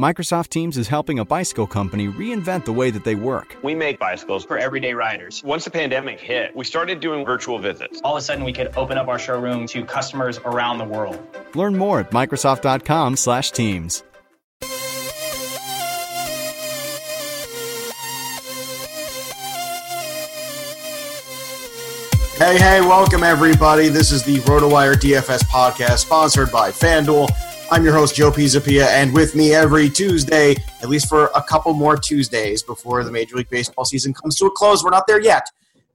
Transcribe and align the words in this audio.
Microsoft 0.00 0.48
Teams 0.48 0.78
is 0.78 0.88
helping 0.88 1.18
a 1.18 1.26
bicycle 1.26 1.66
company 1.66 2.08
reinvent 2.08 2.64
the 2.64 2.72
way 2.72 2.90
that 2.90 3.04
they 3.04 3.14
work. 3.14 3.54
We 3.62 3.74
make 3.74 3.98
bicycles 3.98 4.46
for 4.46 4.56
everyday 4.56 4.94
riders. 4.94 5.42
Once 5.44 5.66
the 5.66 5.70
pandemic 5.70 6.18
hit, 6.18 6.56
we 6.56 6.64
started 6.64 7.00
doing 7.00 7.22
virtual 7.22 7.58
visits. 7.58 8.00
All 8.02 8.16
of 8.16 8.22
a 8.22 8.24
sudden, 8.24 8.42
we 8.42 8.54
could 8.54 8.72
open 8.78 8.96
up 8.96 9.08
our 9.08 9.18
showroom 9.18 9.66
to 9.66 9.84
customers 9.84 10.38
around 10.38 10.78
the 10.78 10.86
world. 10.86 11.22
Learn 11.54 11.76
more 11.76 12.00
at 12.00 12.12
Microsoft.com/Teams. 12.12 14.02
Hey, 22.38 22.56
hey, 22.56 22.80
welcome 22.80 23.22
everybody. 23.22 23.90
This 23.90 24.12
is 24.12 24.22
the 24.22 24.38
RotoWire 24.38 24.94
DFS 24.94 25.44
podcast 25.44 25.98
sponsored 25.98 26.50
by 26.50 26.70
FanDuel. 26.70 27.28
I'm 27.72 27.84
your 27.84 27.92
host, 27.94 28.16
Joe 28.16 28.32
Pisapia, 28.32 28.86
and 28.86 29.12
with 29.14 29.36
me 29.36 29.54
every 29.54 29.88
Tuesday, 29.88 30.56
at 30.82 30.88
least 30.88 31.08
for 31.08 31.30
a 31.36 31.42
couple 31.42 31.72
more 31.72 31.96
Tuesdays 31.96 32.64
before 32.64 33.04
the 33.04 33.12
Major 33.12 33.36
League 33.36 33.48
Baseball 33.48 33.84
season 33.84 34.12
comes 34.12 34.34
to 34.36 34.46
a 34.46 34.50
close. 34.50 34.82
We're 34.82 34.90
not 34.90 35.06
there 35.06 35.20
yet. 35.20 35.46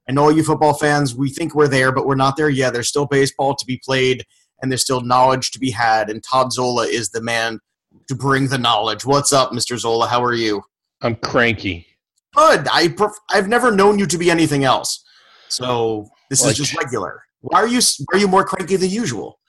I 0.08 0.14
know 0.14 0.30
you 0.30 0.42
football 0.44 0.74
fans, 0.74 1.16
we 1.16 1.30
think 1.30 1.54
we're 1.54 1.68
there, 1.68 1.92
but 1.92 2.06
we're 2.06 2.16
not 2.16 2.38
there 2.38 2.48
yet. 2.50 2.72
There's 2.72 2.88
still 2.88 3.06
baseball 3.06 3.56
to 3.56 3.66
be 3.66 3.82
played, 3.84 4.24
and 4.62 4.72
there's 4.72 4.84
still 4.84 5.02
knowledge 5.02 5.52
to 5.52 5.60
be 5.60 5.70
had, 5.70 6.10
and 6.10 6.24
Todd 6.24 6.54
Zola 6.54 6.86
is 6.88 7.10
the 7.10 7.22
man 7.22 7.60
to 8.08 8.16
bring 8.16 8.48
the 8.48 8.58
knowledge. 8.58 9.04
What's 9.06 9.34
up, 9.34 9.52
Mr. 9.52 9.78
Zola? 9.78 10.08
How 10.08 10.24
are 10.24 10.34
you? 10.34 10.62
I'm 11.02 11.16
cranky. 11.18 11.88
Good. 12.36 12.68
I 12.72 12.88
pref- 12.90 13.20
I've 13.32 13.50
never 13.50 13.72
known 13.72 14.00
you 14.00 14.06
to 14.06 14.18
be 14.18 14.32
anything 14.32 14.64
else. 14.64 15.04
So 15.50 16.08
this 16.30 16.42
Like- 16.42 16.52
is 16.52 16.58
just 16.58 16.78
regular. 16.78 17.24
Why 17.42 17.60
are 17.60 17.68
you 17.68 17.80
why 17.80 18.18
are 18.18 18.20
you 18.20 18.28
more 18.28 18.44
cranky 18.46 18.76
than 18.78 18.90
usual? 18.90 19.40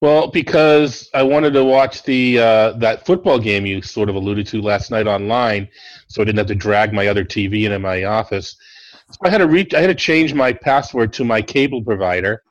Well, 0.00 0.28
because 0.28 1.10
I 1.12 1.22
wanted 1.22 1.52
to 1.52 1.64
watch 1.64 2.02
the 2.04 2.38
uh, 2.38 2.72
that 2.78 3.04
football 3.04 3.38
game 3.38 3.66
you 3.66 3.82
sort 3.82 4.08
of 4.08 4.14
alluded 4.14 4.46
to 4.46 4.62
last 4.62 4.90
night 4.90 5.06
online, 5.06 5.68
so 6.08 6.22
I 6.22 6.24
didn't 6.24 6.38
have 6.38 6.46
to 6.46 6.54
drag 6.54 6.94
my 6.94 7.08
other 7.08 7.24
TV 7.24 7.64
into 7.64 7.78
my 7.78 8.04
office. 8.04 8.56
So 9.10 9.18
I 9.24 9.28
had 9.28 9.38
to 9.38 9.46
reach. 9.46 9.74
I 9.74 9.80
had 9.80 9.88
to 9.88 9.94
change 9.94 10.32
my 10.32 10.54
password 10.54 11.12
to 11.14 11.24
my 11.24 11.42
cable 11.42 11.82
provider. 11.82 12.42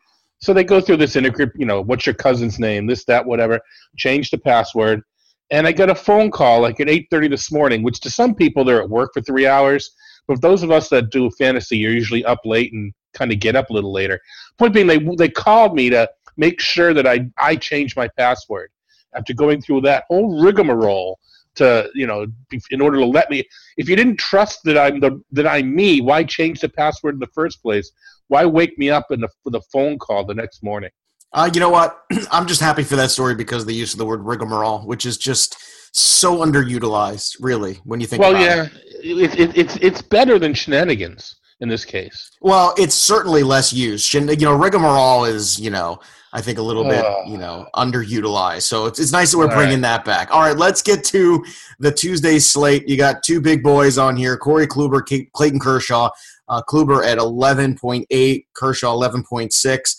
So 0.41 0.53
they 0.53 0.63
go 0.63 0.79
through 0.79 0.97
this 0.97 1.16
integrate. 1.16 1.50
You 1.56 1.66
know, 1.66 1.81
what's 1.81 2.06
your 2.06 2.13
cousin's 2.13 2.59
name? 2.59 2.85
This, 2.85 3.03
that, 3.06 3.25
whatever. 3.25 3.59
Change 3.97 4.29
the 4.29 4.38
password, 4.38 5.01
and 5.50 5.66
I 5.66 5.72
got 5.72 5.90
a 5.90 5.95
phone 5.95 6.29
call 6.29 6.62
like 6.62 6.79
at 6.79 6.88
eight 6.88 7.07
thirty 7.09 7.29
this 7.29 7.51
morning. 7.51 7.81
Which 7.81 8.00
to 8.01 8.12
some 8.12 8.35
people 8.35 8.63
they're 8.63 8.84
at 8.84 8.90
work 8.90 9.09
for 9.12 9.22
three 9.22 9.47
hours, 9.47 9.90
but 10.29 10.44
those 10.44 10.62
of 10.62 10.69
us 10.69 10.90
that 10.90 11.09
do 11.09 11.31
fantasy, 11.31 11.79
you're 11.79 11.91
usually 11.91 12.23
up 12.23 12.41
late 12.45 12.72
and 12.72 12.94
kind 13.13 13.31
of 13.31 13.40
get 13.40 13.56
up 13.56 13.72
a 13.72 13.73
little 13.73 13.91
later. 13.91 14.22
Point 14.59 14.75
being, 14.75 14.85
they 14.85 15.00
they 15.17 15.28
called 15.28 15.73
me 15.73 15.90
to 15.90 16.07
make 16.38 16.62
sure 16.62 16.94
that 16.94 17.07
I 17.07 17.28
I 17.40 17.56
changed 17.56 17.97
my 17.97 18.07
password 18.09 18.69
after 19.16 19.34
going 19.34 19.59
through 19.59 19.81
that 19.81 20.03
whole 20.07 20.41
rigmarole 20.41 21.19
to 21.56 21.89
you 21.95 22.06
know 22.06 22.28
in 22.69 22.79
order 22.79 23.00
to 23.00 23.06
let 23.06 23.31
me. 23.31 23.44
If 23.78 23.89
you 23.89 23.95
didn't 23.95 24.18
trust 24.18 24.59
that 24.66 24.78
I'm 24.78 25.00
the 25.00 25.19
that 25.31 25.47
I'm 25.47 25.75
me, 25.75 26.00
why 26.00 26.23
change 26.23 26.59
the 26.62 26.69
password 26.69 27.16
in 27.16 27.19
the 27.19 27.34
first 27.34 27.63
place? 27.63 27.91
Why 28.28 28.45
wake 28.45 28.78
me 28.78 28.91
up 28.91 29.07
in 29.09 29.22
the 29.22 29.29
for 29.44 29.50
the 29.50 29.62
phone 29.73 29.97
call 29.97 30.25
the 30.25 30.35
next 30.35 30.62
morning? 30.62 30.91
Uh, 31.34 31.50
you 31.51 31.59
know 31.59 31.72
what? 31.72 32.03
I'm 32.31 32.45
just 32.45 32.62
happy 32.62 32.84
for 32.84 32.95
that 32.97 33.09
story 33.09 33.34
because 33.34 33.63
of 33.63 33.68
the 33.68 33.73
use 33.73 33.94
of 33.94 33.97
the 33.97 34.06
word 34.06 34.22
rigmarole, 34.22 34.81
which 34.81 35.07
is 35.07 35.18
just 35.18 35.57
so 35.91 36.38
underutilized, 36.38 37.38
really, 37.39 37.75
when 37.83 38.00
you 38.00 38.07
think 38.07 38.22
Well, 38.22 38.31
about 38.31 38.41
yeah, 38.41 38.67
it. 39.03 39.33
it, 39.33 39.39
it, 39.39 39.57
it's 39.57 39.75
it's 39.77 40.01
better 40.01 40.39
than 40.39 40.53
shenanigans 40.53 41.35
in 41.61 41.69
this 41.69 41.85
case. 41.85 42.31
Well, 42.41 42.73
it's 42.77 42.95
certainly 42.95 43.44
less 43.44 43.73
used. 43.73 44.13
You 44.13 44.22
know, 44.22 44.53
rigmarole 44.55 45.25
is, 45.25 45.59
you 45.59 45.69
know, 45.69 46.00
I 46.31 46.41
think 46.41 46.57
a 46.57 46.61
little 46.61 46.83
bit, 46.83 47.03
Ugh. 47.03 47.27
you 47.27 47.38
know, 47.38 47.67
underutilized. 47.75 48.61
So 48.61 48.85
it's, 48.85 49.00
it's 49.00 49.11
nice 49.11 49.31
that 49.31 49.38
we're 49.39 49.47
bringing 49.53 49.81
that 49.81 50.05
back. 50.05 50.29
All 50.31 50.41
right, 50.41 50.55
let's 50.55 50.81
get 50.81 51.03
to 51.05 51.44
the 51.79 51.91
Tuesday 51.91 52.39
slate. 52.39 52.88
You 52.88 52.97
got 52.97 53.23
two 53.23 53.41
big 53.41 53.63
boys 53.63 53.97
on 53.97 54.16
here 54.16 54.38
Corey 54.38 54.67
Kluber, 54.67 55.01
Clayton 55.33 55.59
Kershaw. 55.59 56.09
Uh, 56.47 56.61
Kluber 56.67 57.06
at 57.06 57.19
11.8, 57.19 58.45
Kershaw 58.53 58.95
11.6. 58.95 59.95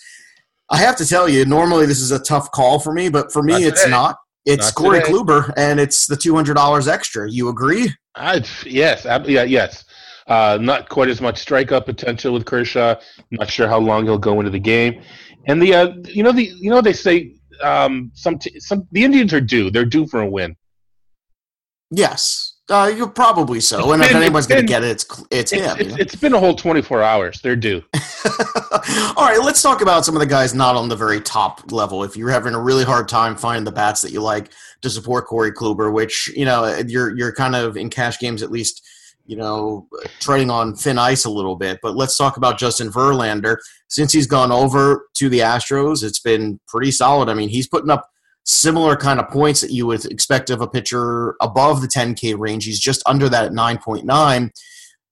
I 0.70 0.76
have 0.78 0.96
to 0.96 1.06
tell 1.06 1.28
you, 1.28 1.44
normally 1.44 1.86
this 1.86 2.00
is 2.00 2.10
a 2.10 2.18
tough 2.18 2.50
call 2.52 2.78
for 2.80 2.92
me, 2.92 3.08
but 3.08 3.32
for 3.32 3.42
me, 3.42 3.52
Not 3.54 3.62
it's 3.62 3.82
today. 3.82 3.90
not. 3.90 4.16
It's 4.46 4.70
Corey 4.70 5.00
today. 5.00 5.12
Kluber, 5.12 5.52
and 5.56 5.78
it's 5.78 6.06
the 6.06 6.16
$200 6.16 6.88
extra. 6.88 7.30
You 7.30 7.48
agree? 7.48 7.90
I, 8.14 8.42
yes, 8.64 9.06
ab- 9.06 9.28
yeah, 9.28 9.42
yes. 9.44 9.84
Uh, 10.26 10.58
not 10.60 10.88
quite 10.88 11.08
as 11.08 11.20
much 11.20 11.44
strikeout 11.44 11.84
potential 11.84 12.32
with 12.32 12.44
Kershaw. 12.44 12.94
Not 13.30 13.50
sure 13.50 13.68
how 13.68 13.78
long 13.78 14.04
he'll 14.04 14.18
go 14.18 14.38
into 14.40 14.50
the 14.50 14.60
game. 14.60 15.02
And 15.46 15.60
the 15.60 15.74
uh, 15.74 15.94
you 16.04 16.22
know 16.22 16.32
the 16.32 16.44
you 16.44 16.70
know 16.70 16.80
they 16.80 16.92
say 16.92 17.34
um, 17.62 18.10
some 18.14 18.38
t- 18.38 18.60
some 18.60 18.86
the 18.92 19.02
Indians 19.02 19.32
are 19.32 19.40
due. 19.40 19.70
They're 19.70 19.84
due 19.84 20.06
for 20.06 20.20
a 20.20 20.28
win. 20.28 20.56
Yes. 21.90 22.59
Uh, 22.70 22.86
you 22.86 23.08
probably 23.08 23.58
so. 23.60 23.78
It's 23.80 23.92
and 23.92 24.02
if 24.02 24.14
anyone's 24.14 24.46
going 24.46 24.60
to 24.60 24.66
get 24.66 24.84
it, 24.84 24.90
it's, 24.90 25.24
it's 25.30 25.50
him. 25.50 25.76
it's, 25.80 25.96
it's 25.96 26.14
been 26.14 26.34
a 26.34 26.38
whole 26.38 26.54
24 26.54 27.02
hours. 27.02 27.40
They're 27.40 27.56
due. 27.56 27.82
All 29.16 29.26
right, 29.26 29.40
let's 29.42 29.60
talk 29.60 29.80
about 29.80 30.04
some 30.04 30.14
of 30.14 30.20
the 30.20 30.26
guys 30.26 30.54
not 30.54 30.76
on 30.76 30.88
the 30.88 30.94
very 30.94 31.20
top 31.20 31.72
level. 31.72 32.04
If 32.04 32.16
you're 32.16 32.30
having 32.30 32.54
a 32.54 32.60
really 32.60 32.84
hard 32.84 33.08
time 33.08 33.36
finding 33.36 33.64
the 33.64 33.72
bats 33.72 34.02
that 34.02 34.12
you 34.12 34.22
like 34.22 34.52
to 34.82 34.90
support 34.90 35.26
Corey 35.26 35.52
Kluber, 35.52 35.92
which 35.92 36.28
you 36.36 36.44
know 36.44 36.80
you're 36.86 37.16
you're 37.16 37.32
kind 37.32 37.56
of 37.56 37.76
in 37.76 37.90
cash 37.90 38.20
games 38.20 38.42
at 38.42 38.52
least, 38.52 38.86
you 39.26 39.36
know, 39.36 39.88
treading 40.20 40.50
on 40.50 40.74
thin 40.76 40.98
ice 40.98 41.24
a 41.24 41.30
little 41.30 41.56
bit. 41.56 41.80
But 41.82 41.96
let's 41.96 42.16
talk 42.16 42.36
about 42.36 42.58
Justin 42.58 42.90
Verlander. 42.90 43.56
Since 43.88 44.12
he's 44.12 44.28
gone 44.28 44.52
over 44.52 45.06
to 45.14 45.28
the 45.28 45.40
Astros, 45.40 46.04
it's 46.04 46.20
been 46.20 46.60
pretty 46.68 46.92
solid. 46.92 47.28
I 47.28 47.34
mean, 47.34 47.48
he's 47.48 47.66
putting 47.66 47.90
up 47.90 48.08
similar 48.44 48.96
kind 48.96 49.20
of 49.20 49.28
points 49.28 49.60
that 49.60 49.70
you 49.70 49.86
would 49.86 50.04
expect 50.06 50.50
of 50.50 50.60
a 50.60 50.68
pitcher 50.68 51.36
above 51.40 51.80
the 51.80 51.86
10K 51.86 52.38
range. 52.38 52.64
He's 52.64 52.80
just 52.80 53.02
under 53.06 53.28
that 53.28 53.44
at 53.44 53.52
9.9. 53.52 54.50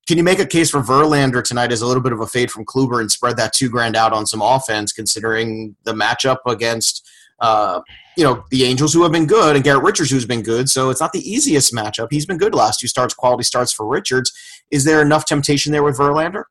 Can 0.06 0.16
you 0.16 0.24
make 0.24 0.38
a 0.38 0.46
case 0.46 0.70
for 0.70 0.80
Verlander 0.80 1.44
tonight 1.44 1.70
as 1.70 1.82
a 1.82 1.86
little 1.86 2.02
bit 2.02 2.12
of 2.12 2.20
a 2.20 2.26
fade 2.26 2.50
from 2.50 2.64
Kluber 2.64 3.00
and 3.00 3.12
spread 3.12 3.36
that 3.36 3.52
two 3.52 3.68
grand 3.68 3.94
out 3.94 4.14
on 4.14 4.24
some 4.24 4.40
offense, 4.40 4.90
considering 4.90 5.76
the 5.84 5.92
matchup 5.92 6.38
against, 6.46 7.06
uh, 7.40 7.82
you 8.16 8.24
know, 8.24 8.42
the 8.50 8.64
Angels 8.64 8.94
who 8.94 9.02
have 9.02 9.12
been 9.12 9.26
good 9.26 9.54
and 9.54 9.62
Garrett 9.62 9.84
Richards 9.84 10.10
who's 10.10 10.24
been 10.24 10.42
good. 10.42 10.70
So 10.70 10.88
it's 10.88 11.00
not 11.00 11.12
the 11.12 11.20
easiest 11.20 11.74
matchup. 11.74 12.08
He's 12.10 12.24
been 12.24 12.38
good 12.38 12.54
last 12.54 12.80
two 12.80 12.86
starts, 12.86 13.12
quality 13.12 13.42
starts 13.44 13.70
for 13.70 13.86
Richards. 13.86 14.32
Is 14.70 14.84
there 14.84 15.02
enough 15.02 15.26
temptation 15.26 15.72
there 15.72 15.82
with 15.82 15.98
Verlander? 15.98 16.44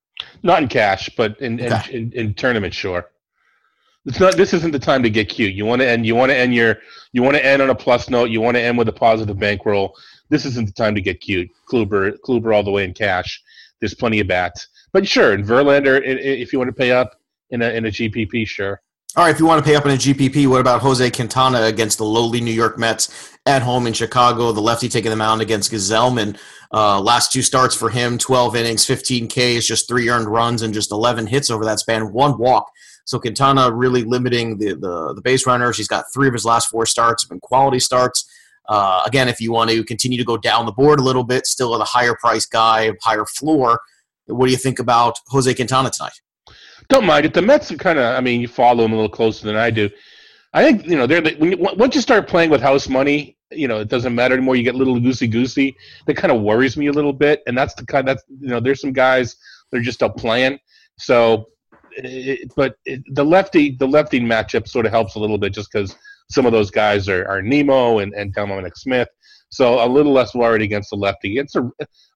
Not 0.44 0.62
in 0.62 0.69
cash, 0.69 1.09
but 1.18 1.39
in 1.41 1.59
in, 1.59 1.73
in, 1.89 2.12
in 2.13 2.33
tournament, 2.35 2.75
sure. 2.75 3.09
It's 4.07 4.21
not. 4.21 4.38
This 4.38 4.54
isn't 4.54 4.71
the 4.71 4.80
time 4.80 5.04
to 5.04 5.09
get 5.09 5.27
cute. 5.27 5.54
You 5.54 5.65
want 5.65 5.81
to 5.81 5.88
end. 5.88 6.06
You 6.06 6.15
want 6.15 6.31
to 6.31 6.36
end 6.36 6.56
your. 6.56 6.77
You 7.12 7.24
want 7.24 7.36
to 7.36 7.45
end 7.45 7.62
on 7.62 7.69
a 7.69 7.75
plus 7.75 8.09
note. 8.09 8.30
You 8.30 8.39
want 8.39 8.56
to 8.56 8.62
end 8.62 8.77
with 8.77 8.88
a 8.88 8.94
positive 8.94 9.38
bankroll. 9.38 9.95
This 10.30 10.45
isn't 10.45 10.65
the 10.65 10.74
time 10.74 10.95
to 10.95 11.01
get 11.01 11.19
cute. 11.19 11.50
Kluber, 11.69 12.18
Kluber, 12.25 12.56
all 12.56 12.63
the 12.63 12.71
way 12.71 12.86
in 12.86 12.94
cash. 12.94 13.44
There's 13.80 13.94
plenty 13.94 14.21
of 14.21 14.27
bats, 14.27 14.68
but 14.92 15.07
sure, 15.07 15.33
and 15.33 15.45
Verlander, 15.45 16.01
if 16.04 16.51
you 16.51 16.57
want 16.57 16.69
to 16.69 16.74
pay 16.74 16.92
up 16.92 17.19
in 17.51 17.62
a 17.62 17.69
in 17.69 17.86
a 17.86 17.89
GPP, 17.89 18.48
sure. 18.48 18.81
All 19.15 19.24
right, 19.24 19.33
if 19.33 19.39
you 19.39 19.45
want 19.45 19.63
to 19.63 19.68
pay 19.68 19.75
up 19.75 19.86
in 19.86 19.92
a 19.92 19.95
GPP, 19.95 20.48
what 20.48 20.62
about 20.62 20.81
Jose 20.81 21.09
Quintana 21.12 21.63
against 21.63 21.98
the 21.98 22.06
lowly 22.06 22.39
New 22.39 22.51
York 22.51 22.77
Mets 22.77 23.36
at 23.45 23.62
home 23.62 23.88
in 23.88 23.94
Chicago? 23.94 24.51
The 24.51 24.62
lefty 24.62 24.89
taking 24.89 25.09
the 25.09 25.15
mound 25.15 25.42
against 25.42 25.71
Gsellman. 25.71 26.38
Uh, 26.71 27.01
last 27.01 27.31
two 27.31 27.42
starts 27.42 27.75
for 27.75 27.89
him 27.89 28.18
12 28.18 28.56
innings, 28.56 28.86
15 28.86 29.27
Ks, 29.27 29.65
just 29.65 29.88
three 29.88 30.09
earned 30.09 30.27
runs, 30.27 30.62
and 30.62 30.74
just 30.74 30.92
11 30.92 31.27
hits 31.27 31.50
over 31.50 31.65
that 31.65 31.80
span, 31.80 32.13
one 32.13 32.38
walk. 32.38 32.71
So 33.07 33.18
Quintana 33.19 33.71
really 33.71 34.04
limiting 34.04 34.57
the, 34.57 34.74
the, 34.74 35.13
the 35.13 35.21
base 35.21 35.48
runners. 35.48 35.77
He's 35.77 35.88
got 35.88 36.04
three 36.13 36.27
of 36.27 36.33
his 36.33 36.44
last 36.44 36.68
four 36.68 36.86
starts 36.86 37.24
have 37.24 37.30
been 37.30 37.39
quality 37.39 37.80
starts. 37.80 38.30
Uh, 38.68 39.01
again, 39.06 39.30
if 39.30 39.39
you 39.39 39.54
want 39.54 39.69
to 39.69 39.81
continue 39.86 40.18
to 40.18 40.25
go 40.25 40.36
down 40.36 40.65
the 40.65 40.74
board 40.74 41.00
a 41.00 41.01
little 41.01 41.24
bit, 41.24 41.48
still 41.48 41.74
at 41.74 41.80
a 41.80 41.86
higher 41.86 42.15
price 42.19 42.45
guy, 42.45 42.92
higher 43.01 43.25
floor, 43.25 43.80
what 44.25 44.48
do 44.48 44.51
you 44.51 44.57
think 44.57 44.80
about 44.80 45.18
Jose 45.27 45.54
Quintana 45.54 45.89
tonight? 45.89 46.19
Don't 46.89 47.06
mind 47.06 47.25
it. 47.25 47.33
The 47.33 47.42
Mets 47.42 47.71
are 47.71 47.77
kind 47.77 47.98
of, 47.98 48.13
I 48.13 48.19
mean, 48.19 48.42
you 48.42 48.50
follow 48.50 48.83
them 48.83 48.92
a 48.92 48.95
little 48.95 49.09
closer 49.09 49.45
than 49.48 49.56
I 49.56 49.69
do. 49.69 49.89
I 50.54 50.65
think, 50.65 50.86
you 50.86 50.98
know, 50.98 51.07
they're 51.07 51.21
the, 51.21 51.36
when 51.36 51.51
you, 51.51 51.57
once 51.57 51.95
you 51.95 52.01
start 52.01 52.27
playing 52.27 52.50
with 52.50 52.62
house 52.62 52.89
money, 52.89 53.38
you 53.51 53.69
know, 53.69 53.80
it 53.80 53.88
doesn't 53.88 54.13
matter 54.13 54.33
anymore. 54.33 54.57
You 54.57 54.63
get 54.63 54.75
a 54.75 54.77
little 54.77 55.00
goosey 55.00 55.27
goosey. 55.27 55.77
That 56.07 56.18
kind 56.18 56.33
of 56.33 56.42
worries 56.42 56.75
me 56.75 56.88
a 56.88 56.92
little 56.92 57.13
bit. 57.13 57.42
And 57.48 57.57
that's 57.57 57.74
the 57.74 57.86
kind 57.86 58.06
that's, 58.06 58.24
you 58.42 58.50
know, 58.50 58.59
there's 58.59 58.81
some 58.81 58.92
guys 58.92 59.38
that 59.71 59.77
are 59.77 59.81
just 59.81 60.04
up 60.04 60.18
playing. 60.18 60.59
So, 60.98 61.48
it, 62.05 62.51
but 62.55 62.75
it, 62.85 63.01
the 63.13 63.23
lefty, 63.23 63.75
the 63.77 63.88
lefty 63.88 64.19
matchup 64.19 64.67
sort 64.67 64.85
of 64.85 64.91
helps 64.91 65.15
a 65.15 65.19
little 65.19 65.38
bit 65.38 65.53
just 65.53 65.71
because 65.71 65.95
some 66.29 66.45
of 66.45 66.51
those 66.51 66.71
guys 66.71 67.07
are, 67.09 67.27
are 67.27 67.41
Nimmo 67.41 67.99
and, 67.99 68.13
and 68.13 68.33
Dominic 68.33 68.77
Smith. 68.77 69.07
So 69.49 69.83
a 69.83 69.88
little 69.88 70.11
less 70.11 70.35
worried 70.35 70.61
against 70.61 70.89
the 70.89 70.97
lefty. 70.97 71.38
It's 71.38 71.55
a, 71.55 71.69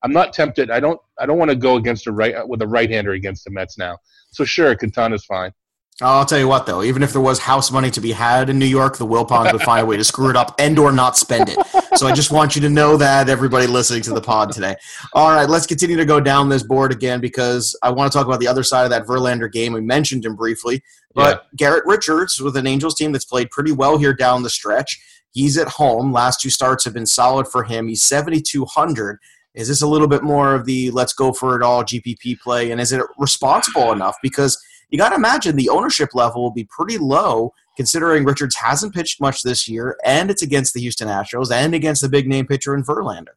I'm 0.03 0.11
not 0.11 0.33
tempted. 0.33 0.69
I 0.69 0.81
don't. 0.81 0.99
I 1.17 1.25
don't 1.25 1.37
want 1.37 1.49
to 1.49 1.55
go 1.55 1.77
against 1.77 2.07
a 2.07 2.11
right 2.11 2.35
with 2.45 2.61
a 2.61 2.67
right-hander 2.67 3.13
against 3.13 3.45
the 3.45 3.51
Mets 3.51 3.77
now. 3.77 3.97
So 4.31 4.43
sure, 4.43 4.75
Quintana's 4.75 5.23
fine. 5.23 5.53
I'll 5.99 6.25
tell 6.25 6.39
you 6.39 6.47
what, 6.47 6.65
though, 6.65 6.81
even 6.81 7.03
if 7.03 7.11
there 7.11 7.21
was 7.21 7.37
house 7.37 7.69
money 7.69 7.91
to 7.91 8.01
be 8.01 8.11
had 8.11 8.49
in 8.49 8.57
New 8.57 8.65
York, 8.65 8.97
the 8.97 9.05
Wilpons 9.05 9.53
would 9.53 9.61
find 9.61 9.83
a 9.83 9.85
way 9.85 9.97
to 9.97 10.03
screw 10.03 10.29
it 10.31 10.35
up 10.35 10.55
and 10.57 10.79
or 10.79 10.91
not 10.91 11.15
spend 11.15 11.49
it. 11.49 11.59
So 11.95 12.07
I 12.07 12.11
just 12.11 12.31
want 12.31 12.55
you 12.55 12.61
to 12.61 12.69
know 12.69 12.97
that, 12.97 13.29
everybody 13.29 13.67
listening 13.67 14.01
to 14.03 14.13
the 14.13 14.21
pod 14.21 14.51
today. 14.51 14.75
All 15.13 15.29
right, 15.29 15.47
let's 15.47 15.67
continue 15.67 15.97
to 15.97 16.05
go 16.05 16.19
down 16.19 16.49
this 16.49 16.63
board 16.63 16.91
again 16.91 17.21
because 17.21 17.77
I 17.83 17.91
want 17.91 18.11
to 18.11 18.17
talk 18.17 18.25
about 18.25 18.39
the 18.39 18.47
other 18.47 18.63
side 18.63 18.83
of 18.83 18.89
that 18.89 19.05
Verlander 19.05 19.51
game. 19.51 19.73
We 19.73 19.81
mentioned 19.81 20.25
him 20.25 20.35
briefly, 20.35 20.81
but 21.13 21.43
yeah. 21.43 21.57
Garrett 21.57 21.85
Richards 21.85 22.41
with 22.41 22.57
an 22.57 22.65
Angels 22.65 22.95
team 22.95 23.11
that's 23.11 23.25
played 23.25 23.51
pretty 23.51 23.71
well 23.71 23.99
here 23.99 24.13
down 24.13 24.41
the 24.41 24.49
stretch. 24.49 24.99
He's 25.33 25.55
at 25.55 25.67
home. 25.67 26.11
Last 26.11 26.41
two 26.41 26.49
starts 26.49 26.83
have 26.85 26.95
been 26.95 27.05
solid 27.05 27.47
for 27.47 27.63
him. 27.63 27.87
He's 27.87 28.01
7,200. 28.01 29.19
Is 29.53 29.67
this 29.67 29.83
a 29.83 29.87
little 29.87 30.07
bit 30.07 30.23
more 30.23 30.55
of 30.55 30.65
the 30.65 30.89
let's 30.91 31.13
go 31.13 31.31
for 31.31 31.55
it 31.55 31.61
all 31.61 31.83
GPP 31.83 32.39
play? 32.39 32.71
And 32.71 32.81
is 32.81 32.91
it 32.91 33.03
responsible 33.19 33.91
enough? 33.91 34.15
Because– 34.23 34.59
you 34.91 34.97
got 34.97 35.09
to 35.09 35.15
imagine 35.15 35.55
the 35.55 35.69
ownership 35.69 36.09
level 36.13 36.43
will 36.43 36.51
be 36.51 36.65
pretty 36.65 36.97
low 36.97 37.53
considering 37.77 38.25
Richards 38.25 38.55
hasn't 38.57 38.93
pitched 38.93 39.21
much 39.21 39.41
this 39.41 39.67
year, 39.67 39.97
and 40.05 40.29
it's 40.29 40.41
against 40.41 40.73
the 40.73 40.81
Houston 40.81 41.07
Astros 41.07 41.51
and 41.51 41.73
against 41.73 42.01
the 42.01 42.09
big 42.09 42.27
name 42.27 42.45
pitcher 42.45 42.75
in 42.75 42.83
Verlander. 42.83 43.33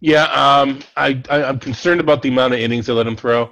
Yeah, 0.00 0.24
um, 0.24 0.80
I, 0.96 1.22
I, 1.28 1.42
am 1.48 1.58
concerned 1.58 2.00
about 2.00 2.22
the 2.22 2.28
amount 2.28 2.54
of 2.54 2.60
innings 2.60 2.86
they 2.86 2.92
let 2.92 3.06
him 3.06 3.16
throw, 3.16 3.50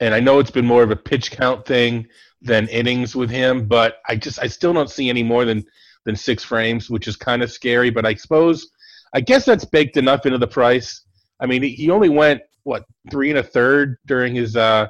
and 0.00 0.14
I 0.14 0.20
know 0.20 0.38
it's 0.38 0.50
been 0.50 0.66
more 0.66 0.82
of 0.82 0.90
a 0.90 0.96
pitch 0.96 1.30
count 1.30 1.64
thing 1.64 2.06
than 2.42 2.68
innings 2.68 3.14
with 3.14 3.30
him, 3.30 3.66
but 3.66 3.98
I 4.08 4.16
just 4.16 4.38
I 4.42 4.46
still 4.46 4.72
don't 4.72 4.90
see 4.90 5.08
any 5.08 5.22
more 5.22 5.44
than 5.44 5.64
than 6.04 6.16
six 6.16 6.42
frames, 6.42 6.90
which 6.90 7.06
is 7.06 7.16
kind 7.16 7.42
of 7.42 7.52
scary. 7.52 7.90
But 7.90 8.06
I 8.06 8.14
suppose 8.14 8.70
I 9.14 9.20
guess 9.20 9.44
that's 9.44 9.64
baked 9.64 9.96
enough 9.96 10.26
into 10.26 10.38
the 10.38 10.46
price. 10.46 11.02
I 11.40 11.46
mean, 11.46 11.62
he 11.62 11.90
only 11.90 12.08
went 12.08 12.42
what 12.64 12.84
three 13.10 13.30
and 13.30 13.38
a 13.38 13.42
third 13.42 13.96
during 14.06 14.34
his 14.34 14.56
uh, 14.56 14.88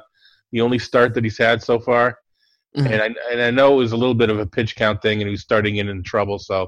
the 0.55 0.61
only 0.61 0.79
start 0.79 1.13
that 1.13 1.23
he's 1.25 1.37
had 1.37 1.61
so 1.61 1.77
far. 1.77 2.17
Mm-hmm. 2.77 2.87
And 2.87 3.01
I 3.01 3.09
and 3.31 3.41
I 3.41 3.51
know 3.51 3.73
it 3.73 3.77
was 3.77 3.91
a 3.91 3.97
little 3.97 4.15
bit 4.15 4.29
of 4.29 4.39
a 4.39 4.45
pitch 4.45 4.75
count 4.75 5.01
thing, 5.01 5.21
and 5.21 5.27
he 5.27 5.31
was 5.31 5.41
starting 5.41 5.75
in 5.77 5.89
in 5.89 6.01
trouble. 6.01 6.39
So 6.39 6.67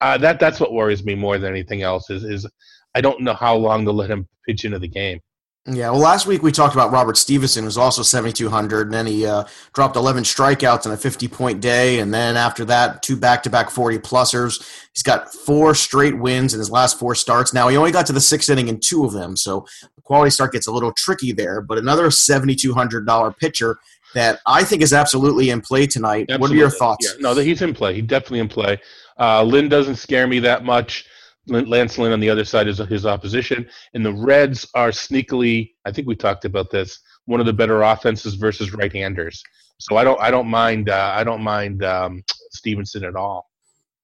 uh, 0.00 0.16
that 0.18 0.40
that's 0.40 0.58
what 0.58 0.72
worries 0.72 1.04
me 1.04 1.14
more 1.14 1.38
than 1.38 1.50
anything 1.50 1.82
else. 1.82 2.08
Is 2.08 2.24
is 2.24 2.46
I 2.94 3.02
don't 3.02 3.20
know 3.20 3.34
how 3.34 3.54
long 3.56 3.84
to 3.84 3.92
let 3.92 4.10
him 4.10 4.26
pitch 4.46 4.64
into 4.64 4.78
the 4.78 4.88
game. 4.88 5.20
Yeah, 5.66 5.90
well, 5.90 6.00
last 6.00 6.26
week 6.26 6.42
we 6.42 6.52
talked 6.52 6.74
about 6.74 6.90
Robert 6.90 7.18
Stephenson, 7.18 7.64
who's 7.64 7.76
also 7.76 8.02
7,200, 8.02 8.86
and 8.86 8.94
then 8.94 9.06
he 9.06 9.26
uh, 9.26 9.44
dropped 9.74 9.94
11 9.94 10.22
strikeouts 10.22 10.86
in 10.86 10.92
a 10.92 10.96
50 10.96 11.28
point 11.28 11.60
day. 11.60 11.98
And 11.98 12.14
then 12.14 12.38
after 12.38 12.64
that, 12.64 13.02
two 13.02 13.14
back 13.14 13.42
to 13.42 13.50
back 13.50 13.68
40 13.68 13.98
plusers. 13.98 14.88
He's 14.94 15.02
got 15.02 15.32
four 15.32 15.74
straight 15.74 16.18
wins 16.18 16.54
in 16.54 16.60
his 16.60 16.70
last 16.70 16.98
four 16.98 17.14
starts. 17.14 17.52
Now, 17.52 17.68
he 17.68 17.76
only 17.76 17.92
got 17.92 18.06
to 18.06 18.14
the 18.14 18.22
sixth 18.22 18.48
inning 18.48 18.68
in 18.68 18.80
two 18.80 19.04
of 19.04 19.12
them, 19.12 19.36
so 19.36 19.66
quality 20.10 20.30
start 20.30 20.52
gets 20.52 20.66
a 20.66 20.72
little 20.72 20.92
tricky 20.92 21.30
there. 21.30 21.60
But 21.60 21.78
another 21.78 22.08
$7,200 22.08 23.38
pitcher 23.38 23.78
that 24.12 24.40
I 24.44 24.64
think 24.64 24.82
is 24.82 24.92
absolutely 24.92 25.50
in 25.50 25.60
play 25.60 25.86
tonight. 25.86 26.22
Absolutely. 26.22 26.40
What 26.40 26.50
are 26.50 26.56
your 26.56 26.70
thoughts? 26.70 27.14
Yeah, 27.14 27.20
no, 27.20 27.34
he's 27.36 27.62
in 27.62 27.72
play. 27.72 27.94
He's 27.94 28.06
definitely 28.06 28.40
in 28.40 28.48
play. 28.48 28.80
Uh, 29.20 29.44
Lynn 29.44 29.68
doesn't 29.68 29.96
scare 29.96 30.26
me 30.26 30.40
that 30.40 30.64
much. 30.64 31.06
Lance 31.46 31.96
Lynn 31.96 32.12
on 32.12 32.18
the 32.18 32.28
other 32.28 32.44
side 32.44 32.66
is 32.66 32.78
his 32.78 33.06
opposition, 33.06 33.68
and 33.94 34.04
the 34.04 34.12
Reds 34.12 34.68
are 34.74 34.90
sneakily. 34.90 35.70
I 35.84 35.92
think 35.92 36.06
we 36.08 36.16
talked 36.16 36.44
about 36.44 36.70
this. 36.70 37.00
One 37.26 37.40
of 37.40 37.46
the 37.46 37.52
better 37.52 37.82
offenses 37.82 38.34
versus 38.34 38.72
right-handers. 38.72 39.42
So 39.78 39.96
I 39.96 40.04
don't. 40.04 40.20
I 40.20 40.30
don't 40.30 40.48
mind. 40.48 40.90
Uh, 40.90 41.12
I 41.14 41.24
don't 41.24 41.42
mind 41.42 41.82
um, 41.82 42.22
Stephenson 42.50 43.04
at 43.04 43.16
all. 43.16 43.49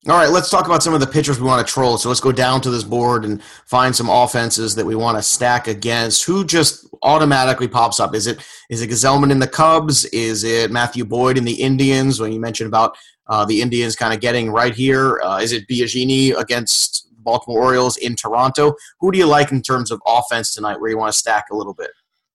All 0.09 0.15
right, 0.15 0.29
let's 0.29 0.49
talk 0.49 0.67
about 0.67 0.81
some 0.81 0.93
of 0.93 1.01
the 1.01 1.07
pitchers 1.07 1.37
we 1.37 1.45
want 1.45 1.65
to 1.65 1.73
troll. 1.73 1.97
So 1.97 2.07
let's 2.07 2.21
go 2.21 2.31
down 2.31 2.61
to 2.61 2.69
this 2.69 2.85
board 2.85 3.25
and 3.25 3.43
find 3.43 3.93
some 3.93 4.09
offenses 4.09 4.73
that 4.75 4.85
we 4.85 4.95
want 4.95 5.17
to 5.17 5.21
stack 5.21 5.67
against. 5.67 6.23
Who 6.23 6.45
just 6.45 6.87
automatically 7.01 7.67
pops 7.67 7.99
up? 7.99 8.15
Is 8.15 8.25
it 8.25 8.39
is 8.69 8.81
it 8.81 8.89
Gsellman 8.89 9.31
in 9.31 9.39
the 9.39 9.47
Cubs? 9.47 10.05
Is 10.05 10.45
it 10.45 10.71
Matthew 10.71 11.03
Boyd 11.03 11.37
in 11.37 11.43
the 11.43 11.53
Indians? 11.61 12.21
When 12.21 12.31
you 12.31 12.39
mentioned 12.39 12.69
about 12.69 12.97
uh, 13.27 13.43
the 13.43 13.61
Indians 13.61 13.97
kind 13.97 14.13
of 14.13 14.21
getting 14.21 14.49
right 14.49 14.73
here, 14.73 15.19
uh, 15.25 15.39
is 15.39 15.51
it 15.51 15.67
Biagini 15.67 16.33
against 16.39 17.07
Baltimore 17.27 17.61
Orioles 17.61 17.97
in 17.97 18.15
Toronto. 18.15 18.73
Who 19.01 19.11
do 19.11 19.17
you 19.17 19.25
like 19.25 19.51
in 19.51 19.61
terms 19.61 19.91
of 19.91 20.01
offense 20.07 20.53
tonight, 20.53 20.79
where 20.79 20.89
you 20.89 20.97
want 20.97 21.11
to 21.11 21.19
stack 21.19 21.47
a 21.51 21.55
little 21.55 21.73
bit? 21.73 21.91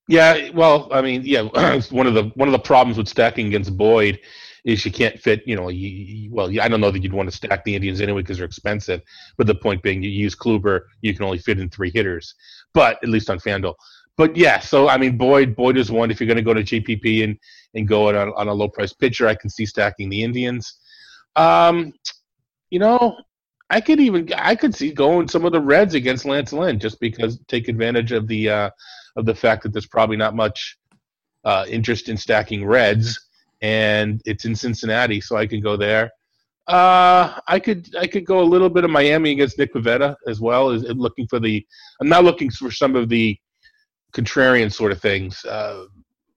Yeah, 0.08 0.50
well, 0.50 0.88
I 0.92 1.00
mean, 1.00 1.22
yeah, 1.24 1.42
one 1.90 2.06
of 2.06 2.12
the 2.12 2.30
one 2.34 2.48
of 2.48 2.52
the 2.52 2.58
problems 2.58 2.98
with 2.98 3.08
stacking 3.08 3.46
against 3.46 3.74
Boyd 3.76 4.20
is 4.64 4.84
you 4.84 4.92
can't 4.92 5.18
fit. 5.18 5.42
You 5.46 5.56
know, 5.56 5.68
you, 5.68 6.30
well, 6.32 6.48
I 6.60 6.68
don't 6.68 6.80
know 6.80 6.90
that 6.90 7.02
you'd 7.02 7.12
want 7.12 7.30
to 7.30 7.36
stack 7.36 7.64
the 7.64 7.74
Indians 7.74 8.00
anyway 8.00 8.22
because 8.22 8.38
they're 8.38 8.46
expensive. 8.46 9.02
But 9.36 9.46
the 9.46 9.54
point 9.54 9.82
being, 9.82 10.02
you 10.02 10.10
use 10.10 10.34
Kluber, 10.34 10.82
you 11.00 11.14
can 11.14 11.24
only 11.24 11.38
fit 11.38 11.58
in 11.58 11.68
three 11.68 11.90
hitters, 11.92 12.34
but 12.72 13.02
at 13.02 13.08
least 13.08 13.30
on 13.30 13.38
Fanduel. 13.38 13.74
But 14.16 14.36
yeah, 14.36 14.60
so 14.60 14.88
I 14.88 14.98
mean, 14.98 15.16
Boyd, 15.16 15.56
Boyd 15.56 15.76
is 15.76 15.90
one. 15.90 16.10
If 16.10 16.20
you're 16.20 16.26
going 16.26 16.36
to 16.36 16.42
go 16.42 16.54
to 16.54 16.62
GPP 16.62 17.24
and 17.24 17.38
and 17.74 17.88
go 17.88 18.08
on, 18.08 18.16
on 18.16 18.48
a 18.48 18.52
low 18.52 18.68
price 18.68 18.92
pitcher, 18.92 19.26
I 19.26 19.34
can 19.34 19.50
see 19.50 19.66
stacking 19.66 20.08
the 20.08 20.22
Indians. 20.22 20.78
Um, 21.36 21.94
you 22.70 22.78
know, 22.78 23.16
I 23.70 23.80
could 23.80 24.00
even 24.00 24.28
I 24.36 24.54
could 24.54 24.74
see 24.74 24.92
going 24.92 25.28
some 25.28 25.46
of 25.46 25.52
the 25.52 25.60
Reds 25.60 25.94
against 25.94 26.26
Lance 26.26 26.52
Lynn 26.52 26.78
just 26.78 27.00
because 27.00 27.38
take 27.48 27.68
advantage 27.68 28.12
of 28.12 28.28
the 28.28 28.50
uh, 28.50 28.70
of 29.16 29.24
the 29.24 29.34
fact 29.34 29.62
that 29.62 29.72
there's 29.72 29.86
probably 29.86 30.16
not 30.16 30.36
much 30.36 30.78
uh, 31.44 31.64
interest 31.68 32.10
in 32.10 32.16
stacking 32.16 32.66
Reds, 32.66 33.18
and 33.62 34.20
it's 34.26 34.44
in 34.44 34.54
Cincinnati, 34.54 35.20
so 35.20 35.36
I 35.36 35.46
can 35.46 35.60
go 35.60 35.76
there. 35.76 36.10
Uh, 36.66 37.40
I 37.48 37.58
could 37.58 37.94
I 37.96 38.06
could 38.06 38.24
go 38.24 38.40
a 38.40 38.44
little 38.44 38.68
bit 38.68 38.84
of 38.84 38.90
Miami 38.90 39.32
against 39.32 39.58
Nick 39.58 39.72
Pivetta 39.72 40.14
as 40.28 40.40
well 40.40 40.70
as 40.70 40.82
looking 40.82 41.26
for 41.28 41.40
the. 41.40 41.64
I'm 42.00 42.08
not 42.08 42.24
looking 42.24 42.50
for 42.50 42.70
some 42.70 42.94
of 42.94 43.08
the 43.08 43.36
contrarian 44.14 44.72
sort 44.72 44.92
of 44.92 45.00
things. 45.00 45.44
Uh, 45.44 45.86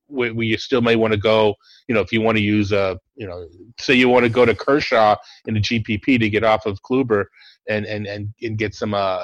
where, 0.07 0.33
where 0.33 0.45
you 0.45 0.57
still 0.57 0.81
may 0.81 0.95
want 0.95 1.13
to 1.13 1.19
go, 1.19 1.55
you 1.87 1.95
know, 1.95 2.01
if 2.01 2.11
you 2.11 2.21
want 2.21 2.37
to 2.37 2.43
use 2.43 2.71
a, 2.71 2.99
you 3.15 3.27
know, 3.27 3.47
say 3.79 3.95
you 3.95 4.07
want 4.07 4.23
to 4.23 4.29
go 4.29 4.45
to 4.45 4.53
Kershaw 4.53 5.15
in 5.47 5.55
the 5.55 5.59
GPP 5.59 6.19
to 6.19 6.29
get 6.29 6.43
off 6.43 6.65
of 6.65 6.79
Kluber 6.81 7.25
and 7.67 7.85
and 7.85 8.05
and, 8.07 8.33
and 8.41 8.57
get 8.57 8.73
some 8.73 8.93
uh, 8.93 9.23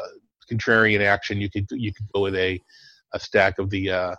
contrarian 0.51 1.01
action, 1.01 1.39
you 1.39 1.49
could 1.49 1.67
you 1.71 1.93
could 1.93 2.07
go 2.13 2.21
with 2.21 2.35
a 2.35 2.59
a 3.13 3.19
stack 3.19 3.59
of 3.59 3.69
the 3.69 3.91
uh, 3.91 4.15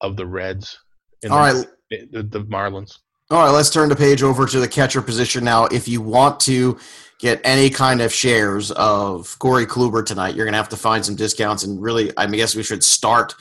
of 0.00 0.16
the 0.16 0.26
Reds. 0.26 0.78
All 1.24 1.30
the, 1.30 1.54
right, 1.54 1.66
the, 1.90 2.22
the 2.22 2.40
Marlins. 2.44 2.98
All 3.30 3.44
right, 3.44 3.50
let's 3.50 3.70
turn 3.70 3.88
the 3.88 3.96
page 3.96 4.22
over 4.22 4.46
to 4.46 4.60
the 4.60 4.68
catcher 4.68 5.02
position 5.02 5.44
now. 5.44 5.64
If 5.66 5.88
you 5.88 6.00
want 6.00 6.38
to 6.40 6.78
get 7.18 7.40
any 7.42 7.70
kind 7.70 8.00
of 8.00 8.12
shares 8.12 8.70
of 8.72 9.36
Corey 9.38 9.66
Kluber 9.66 10.04
tonight, 10.04 10.36
you're 10.36 10.44
going 10.44 10.52
to 10.52 10.58
have 10.58 10.68
to 10.68 10.76
find 10.76 11.04
some 11.04 11.16
discounts. 11.16 11.64
And 11.64 11.82
really, 11.82 12.12
I 12.16 12.26
guess 12.26 12.54
we 12.54 12.62
should 12.62 12.84
start 12.84 13.34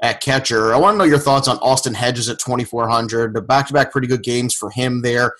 at 0.00 0.20
catcher. 0.20 0.74
I 0.74 0.78
want 0.78 0.94
to 0.94 0.98
know 0.98 1.04
your 1.04 1.18
thoughts 1.18 1.48
on 1.48 1.56
Austin 1.58 1.94
Hedges 1.94 2.28
at 2.28 2.38
2,400. 2.38 3.34
The 3.34 3.40
back 3.40 3.68
to 3.68 3.72
back 3.72 3.90
pretty 3.90 4.08
good 4.08 4.22
games 4.22 4.54
for 4.54 4.70
him 4.70 5.02
there, 5.02 5.32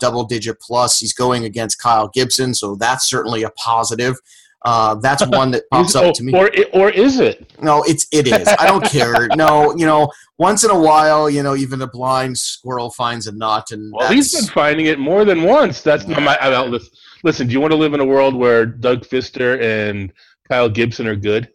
double 0.00 0.24
digit 0.24 0.60
plus. 0.60 0.98
He's 0.98 1.12
going 1.12 1.44
against 1.44 1.80
Kyle 1.80 2.08
Gibson, 2.08 2.54
so 2.54 2.74
that's 2.76 3.08
certainly 3.08 3.44
a 3.44 3.50
positive. 3.50 4.16
Uh, 4.64 4.96
that's 4.96 5.24
one 5.28 5.50
that 5.52 5.62
pops 5.70 5.94
up 5.94 6.14
to 6.16 6.22
me. 6.22 6.32
Or, 6.34 6.50
or 6.72 6.90
is 6.90 7.20
it? 7.20 7.52
No, 7.62 7.82
it's 7.84 8.06
it 8.12 8.26
is. 8.26 8.48
I 8.58 8.66
don't 8.66 8.84
care. 8.84 9.28
No, 9.38 9.74
you 9.76 9.86
know, 9.86 10.10
once 10.38 10.64
in 10.64 10.70
a 10.70 10.78
while, 10.78 11.30
you 11.30 11.42
know, 11.42 11.54
even 11.54 11.80
a 11.82 11.86
blind 11.86 12.36
squirrel 12.36 12.90
finds 12.90 13.26
a 13.28 13.32
nut, 13.32 13.70
and 13.70 13.92
well, 13.92 14.10
he's 14.10 14.34
been 14.34 14.46
finding 14.52 14.86
it 14.86 14.98
more 14.98 15.24
than 15.24 15.42
once. 15.42 15.80
That's 15.82 16.04
yeah. 16.04 16.14
not 16.14 16.22
my. 16.22 16.36
I, 16.40 16.66
listen, 16.66 16.90
listen, 17.22 17.46
do 17.46 17.52
you 17.52 17.60
want 17.60 17.72
to 17.72 17.76
live 17.76 17.94
in 17.94 18.00
a 18.00 18.04
world 18.04 18.34
where 18.34 18.66
Doug 18.66 19.02
Fister 19.02 19.60
and 19.60 20.12
Kyle 20.48 20.68
Gibson 20.68 21.06
are 21.06 21.14
good? 21.14 21.48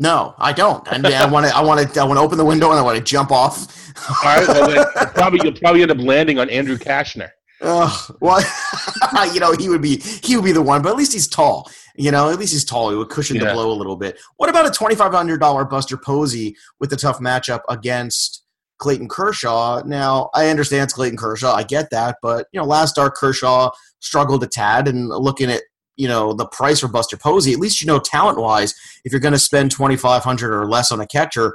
No, 0.00 0.34
I 0.38 0.52
don't. 0.52 0.86
And 0.90 1.06
I 1.06 1.26
want 1.26 1.46
to. 1.46 1.56
I 1.56 1.60
want 1.60 1.92
to. 1.92 2.00
I 2.00 2.04
want 2.04 2.18
to 2.18 2.22
open 2.22 2.38
the 2.38 2.44
window 2.44 2.70
and 2.70 2.78
I 2.78 2.82
want 2.82 2.98
to 2.98 3.04
jump 3.04 3.30
off. 3.30 3.90
All 4.24 4.36
right. 4.36 4.48
Well, 4.48 4.86
probably 5.14 5.40
you'll 5.42 5.58
probably 5.58 5.82
end 5.82 5.90
up 5.90 5.98
landing 5.98 6.38
on 6.38 6.48
Andrew 6.50 6.76
Cashner. 6.76 7.30
Uh, 7.60 7.92
well, 8.20 8.40
you 9.32 9.40
know 9.40 9.52
he 9.52 9.68
would 9.68 9.82
be 9.82 9.96
he 9.98 10.36
would 10.36 10.44
be 10.44 10.52
the 10.52 10.62
one, 10.62 10.82
but 10.82 10.90
at 10.90 10.96
least 10.96 11.12
he's 11.12 11.28
tall. 11.28 11.70
You 11.98 12.12
know, 12.12 12.30
at 12.30 12.38
least 12.38 12.52
he's 12.52 12.64
tall. 12.64 12.90
He 12.90 12.96
would 12.96 13.08
cushion 13.08 13.36
Yeah. 13.36 13.46
the 13.46 13.52
blow 13.54 13.72
a 13.72 13.74
little 13.74 13.96
bit. 13.96 14.18
What 14.36 14.48
about 14.48 14.66
a 14.66 14.70
twenty-five 14.70 15.12
hundred 15.12 15.40
dollar 15.40 15.64
Buster 15.64 15.96
Posey 15.96 16.56
with 16.78 16.92
a 16.92 16.96
tough 16.96 17.18
matchup 17.18 17.62
against 17.68 18.44
Clayton 18.78 19.08
Kershaw? 19.08 19.82
Now, 19.84 20.30
I 20.32 20.48
understand 20.48 20.84
it's 20.84 20.92
Clayton 20.92 21.18
Kershaw. 21.18 21.52
I 21.52 21.64
get 21.64 21.90
that, 21.90 22.18
but 22.22 22.46
you 22.52 22.60
know, 22.60 22.66
last 22.66 22.90
start 22.90 23.14
Kershaw 23.14 23.70
struggled 23.98 24.44
a 24.44 24.46
tad, 24.46 24.86
and 24.86 25.08
looking 25.08 25.50
at 25.50 25.62
you 25.96 26.06
know 26.06 26.32
the 26.32 26.46
price 26.46 26.78
for 26.78 26.88
Buster 26.88 27.16
Posey, 27.16 27.52
at 27.52 27.58
least 27.58 27.80
you 27.80 27.86
know 27.88 27.98
talent-wise, 27.98 28.74
if 29.04 29.10
you're 29.12 29.20
going 29.20 29.34
to 29.34 29.38
spend 29.38 29.72
twenty-five 29.72 30.22
hundred 30.22 30.54
or 30.56 30.68
less 30.68 30.92
on 30.92 31.00
a 31.00 31.06
catcher, 31.06 31.54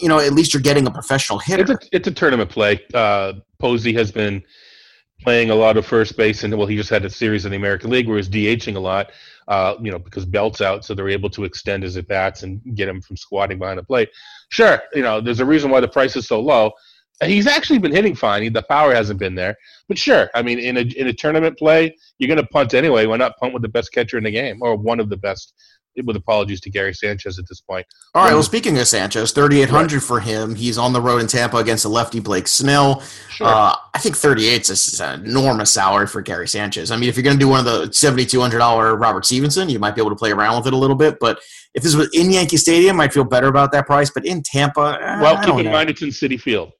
you 0.00 0.08
know, 0.08 0.20
at 0.20 0.32
least 0.32 0.54
you're 0.54 0.62
getting 0.62 0.86
a 0.86 0.90
professional 0.92 1.40
hitter. 1.40 1.62
It's 1.62 1.86
a, 1.86 1.88
it's 1.90 2.06
a 2.08 2.12
tournament 2.12 2.48
play. 2.48 2.80
Uh, 2.94 3.32
Posey 3.58 3.92
has 3.94 4.12
been 4.12 4.42
playing 5.22 5.50
a 5.50 5.54
lot 5.54 5.76
of 5.76 5.84
first 5.86 6.16
base, 6.16 6.44
and 6.44 6.56
well, 6.56 6.66
he 6.66 6.76
just 6.76 6.90
had 6.90 7.04
a 7.04 7.10
series 7.10 7.44
in 7.44 7.50
the 7.50 7.56
American 7.56 7.90
League 7.90 8.06
where 8.06 8.16
he's 8.18 8.28
DHing 8.28 8.76
a 8.76 8.80
lot. 8.80 9.10
Uh, 9.46 9.74
you 9.82 9.90
know, 9.90 9.98
because 9.98 10.24
Belt's 10.24 10.60
out, 10.60 10.84
so 10.84 10.94
they're 10.94 11.08
able 11.08 11.30
to 11.30 11.44
extend 11.44 11.82
his 11.82 11.96
at 11.96 12.08
bats 12.08 12.42
and 12.44 12.62
get 12.74 12.88
him 12.88 13.00
from 13.00 13.16
squatting 13.16 13.58
behind 13.58 13.78
the 13.78 13.82
plate. 13.82 14.08
Sure, 14.48 14.82
you 14.94 15.02
know, 15.02 15.20
there's 15.20 15.40
a 15.40 15.44
reason 15.44 15.70
why 15.70 15.80
the 15.80 15.88
price 15.88 16.16
is 16.16 16.26
so 16.26 16.40
low. 16.40 16.72
He's 17.22 17.46
actually 17.46 17.78
been 17.78 17.92
hitting 17.92 18.14
fine. 18.14 18.52
The 18.52 18.62
power 18.62 18.94
hasn't 18.94 19.20
been 19.20 19.34
there, 19.34 19.56
but 19.88 19.98
sure. 19.98 20.30
I 20.34 20.42
mean, 20.42 20.58
in 20.58 20.76
a 20.78 20.80
in 20.80 21.06
a 21.08 21.12
tournament 21.12 21.58
play, 21.58 21.94
you're 22.18 22.28
going 22.28 22.40
to 22.40 22.46
punt 22.46 22.74
anyway. 22.74 23.06
Why 23.06 23.16
not 23.16 23.36
punt 23.38 23.52
with 23.52 23.62
the 23.62 23.68
best 23.68 23.92
catcher 23.92 24.18
in 24.18 24.24
the 24.24 24.30
game, 24.30 24.58
or 24.62 24.76
one 24.76 24.98
of 24.98 25.10
the 25.10 25.16
best? 25.16 25.54
With 26.02 26.16
apologies 26.16 26.60
to 26.62 26.70
Gary 26.70 26.92
Sanchez 26.92 27.38
at 27.38 27.46
this 27.48 27.60
point. 27.60 27.86
All 28.14 28.24
right. 28.24 28.32
Well, 28.32 28.42
speaking 28.42 28.78
of 28.78 28.86
Sanchez, 28.86 29.32
thirty-eight 29.32 29.70
hundred 29.70 30.02
for 30.02 30.20
him. 30.20 30.54
He's 30.54 30.78
on 30.78 30.92
the 30.92 31.00
road 31.00 31.20
in 31.20 31.26
Tampa 31.26 31.58
against 31.58 31.84
the 31.84 31.88
lefty 31.88 32.20
Blake 32.20 32.48
Snell. 32.48 33.00
Sure. 33.28 33.46
Uh, 33.46 33.76
I 33.94 33.98
think 33.98 34.16
38 34.16 34.68
is 34.70 35.00
an 35.00 35.24
enormous 35.24 35.70
salary 35.70 36.06
for 36.06 36.20
Gary 36.20 36.48
Sanchez. 36.48 36.90
I 36.90 36.96
mean, 36.96 37.08
if 37.08 37.16
you're 37.16 37.22
going 37.22 37.36
to 37.36 37.40
do 37.40 37.48
one 37.48 37.60
of 37.60 37.64
the 37.64 37.86
$7,200 37.88 38.98
Robert 38.98 39.24
Stephenson, 39.24 39.68
you 39.68 39.78
might 39.78 39.94
be 39.94 40.00
able 40.00 40.10
to 40.10 40.16
play 40.16 40.32
around 40.32 40.56
with 40.56 40.66
it 40.66 40.72
a 40.72 40.76
little 40.76 40.96
bit. 40.96 41.18
But 41.20 41.40
if 41.74 41.82
this 41.82 41.94
was 41.94 42.08
in 42.12 42.30
Yankee 42.30 42.56
Stadium, 42.56 43.00
I'd 43.00 43.12
feel 43.12 43.24
better 43.24 43.46
about 43.46 43.72
that 43.72 43.86
price. 43.86 44.10
But 44.10 44.26
in 44.26 44.42
Tampa, 44.42 44.98
eh, 45.00 45.20
well, 45.20 45.36
keep 45.38 45.58
in 45.58 45.66
know. 45.66 45.72
mind 45.72 45.90
it's 45.90 46.02
in 46.02 46.08
Citi 46.08 46.40
Field. 46.40 46.72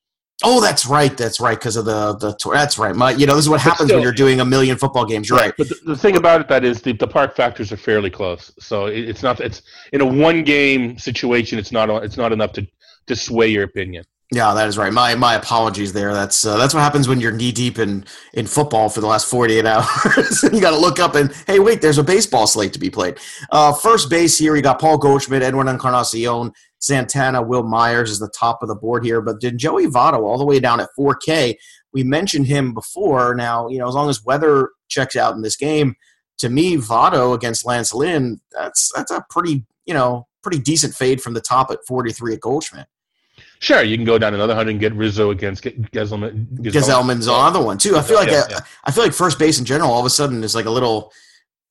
Oh, 0.42 0.60
that's 0.60 0.84
right. 0.84 1.16
That's 1.16 1.38
right. 1.40 1.56
Because 1.58 1.76
of 1.76 1.84
the 1.84 2.14
the 2.16 2.34
tour. 2.34 2.54
That's 2.54 2.76
right. 2.76 2.94
My, 2.94 3.12
you 3.12 3.26
know, 3.26 3.36
this 3.36 3.44
is 3.44 3.48
what 3.48 3.60
happens 3.60 3.88
still- 3.88 3.98
when 3.98 4.02
you're 4.02 4.12
doing 4.12 4.40
a 4.40 4.44
million 4.44 4.76
football 4.76 5.04
games. 5.04 5.28
You're 5.28 5.38
right. 5.38 5.54
But 5.56 5.68
the, 5.68 5.76
the 5.86 5.96
thing 5.96 6.16
about 6.16 6.40
it 6.40 6.48
that 6.48 6.64
is 6.64 6.82
the, 6.82 6.92
the 6.92 7.06
park 7.06 7.36
factors 7.36 7.70
are 7.72 7.76
fairly 7.76 8.10
close. 8.10 8.52
So 8.58 8.86
it, 8.86 9.08
it's 9.08 9.22
not 9.22 9.40
it's 9.40 9.62
in 9.92 10.00
a 10.00 10.06
one 10.06 10.42
game 10.42 10.98
situation. 10.98 11.58
It's 11.58 11.70
not 11.72 11.88
it's 12.02 12.16
not 12.16 12.32
enough 12.32 12.52
to 12.54 12.66
to 13.06 13.14
sway 13.16 13.48
your 13.48 13.62
opinion. 13.64 14.04
Yeah, 14.32 14.52
that 14.54 14.66
is 14.66 14.76
right. 14.76 14.92
My 14.92 15.14
my 15.14 15.34
apologies 15.34 15.92
there. 15.92 16.12
That's 16.12 16.44
uh, 16.44 16.56
that's 16.56 16.74
what 16.74 16.80
happens 16.80 17.06
when 17.06 17.20
you're 17.20 17.30
knee 17.30 17.52
deep 17.52 17.78
in 17.78 18.04
in 18.32 18.46
football 18.46 18.88
for 18.88 19.00
the 19.00 19.06
last 19.06 19.30
48 19.30 19.64
hours. 19.66 20.42
you 20.42 20.60
got 20.60 20.70
to 20.70 20.78
look 20.78 20.98
up 20.98 21.14
and 21.14 21.32
hey, 21.46 21.60
wait, 21.60 21.80
there's 21.80 21.98
a 21.98 22.02
baseball 22.02 22.46
slate 22.48 22.72
to 22.72 22.80
be 22.80 22.90
played. 22.90 23.18
Uh, 23.52 23.72
first 23.72 24.10
base 24.10 24.36
here, 24.36 24.56
you 24.56 24.62
got 24.62 24.80
Paul 24.80 24.98
Goldschmidt, 24.98 25.42
Edwin 25.42 25.68
Encarnacion, 25.68 26.52
Santana, 26.84 27.42
Wil 27.42 27.62
Myers 27.62 28.10
is 28.10 28.18
the 28.18 28.28
top 28.28 28.62
of 28.62 28.68
the 28.68 28.74
board 28.74 29.04
here. 29.04 29.20
But 29.20 29.40
then 29.40 29.56
Joey 29.58 29.86
Votto 29.86 30.20
all 30.20 30.38
the 30.38 30.44
way 30.44 30.60
down 30.60 30.80
at 30.80 30.90
4K. 30.98 31.56
We 31.92 32.02
mentioned 32.02 32.46
him 32.46 32.74
before. 32.74 33.34
Now, 33.34 33.68
you 33.68 33.78
know, 33.78 33.88
as 33.88 33.94
long 33.94 34.10
as 34.10 34.24
weather 34.24 34.70
checks 34.88 35.16
out 35.16 35.34
in 35.34 35.42
this 35.42 35.56
game, 35.56 35.94
to 36.38 36.48
me, 36.48 36.76
Votto 36.76 37.34
against 37.34 37.64
Lance 37.64 37.94
Lynn, 37.94 38.40
that's 38.52 38.90
that's 38.94 39.10
a 39.10 39.24
pretty 39.30 39.64
you 39.86 39.94
know 39.94 40.26
pretty 40.42 40.58
decent 40.58 40.94
fade 40.94 41.22
from 41.22 41.34
the 41.34 41.40
top 41.40 41.70
at 41.70 41.78
43 41.86 42.34
at 42.34 42.40
Goldschmidt. 42.40 42.86
Sure, 43.60 43.82
you 43.82 43.96
can 43.96 44.04
go 44.04 44.18
down 44.18 44.34
another 44.34 44.54
hundred 44.54 44.72
and 44.72 44.80
get 44.80 44.92
Rizzo 44.94 45.30
against 45.30 45.62
Ge- 45.62 45.76
Gsellman. 45.92 46.46
Gsellman's 46.58 47.28
another 47.28 47.62
one 47.62 47.78
too. 47.78 47.96
I 47.96 48.02
feel 48.02 48.16
like 48.16 48.30
Yeah, 48.30 48.44
uh, 48.50 48.60
I 48.84 48.90
feel 48.90 49.04
like 49.04 49.14
first 49.14 49.38
base 49.38 49.58
in 49.58 49.64
general 49.64 49.90
all 49.90 50.00
of 50.00 50.06
a 50.06 50.10
sudden 50.10 50.44
is 50.44 50.54
like 50.54 50.66
a 50.66 50.70
little. 50.70 51.12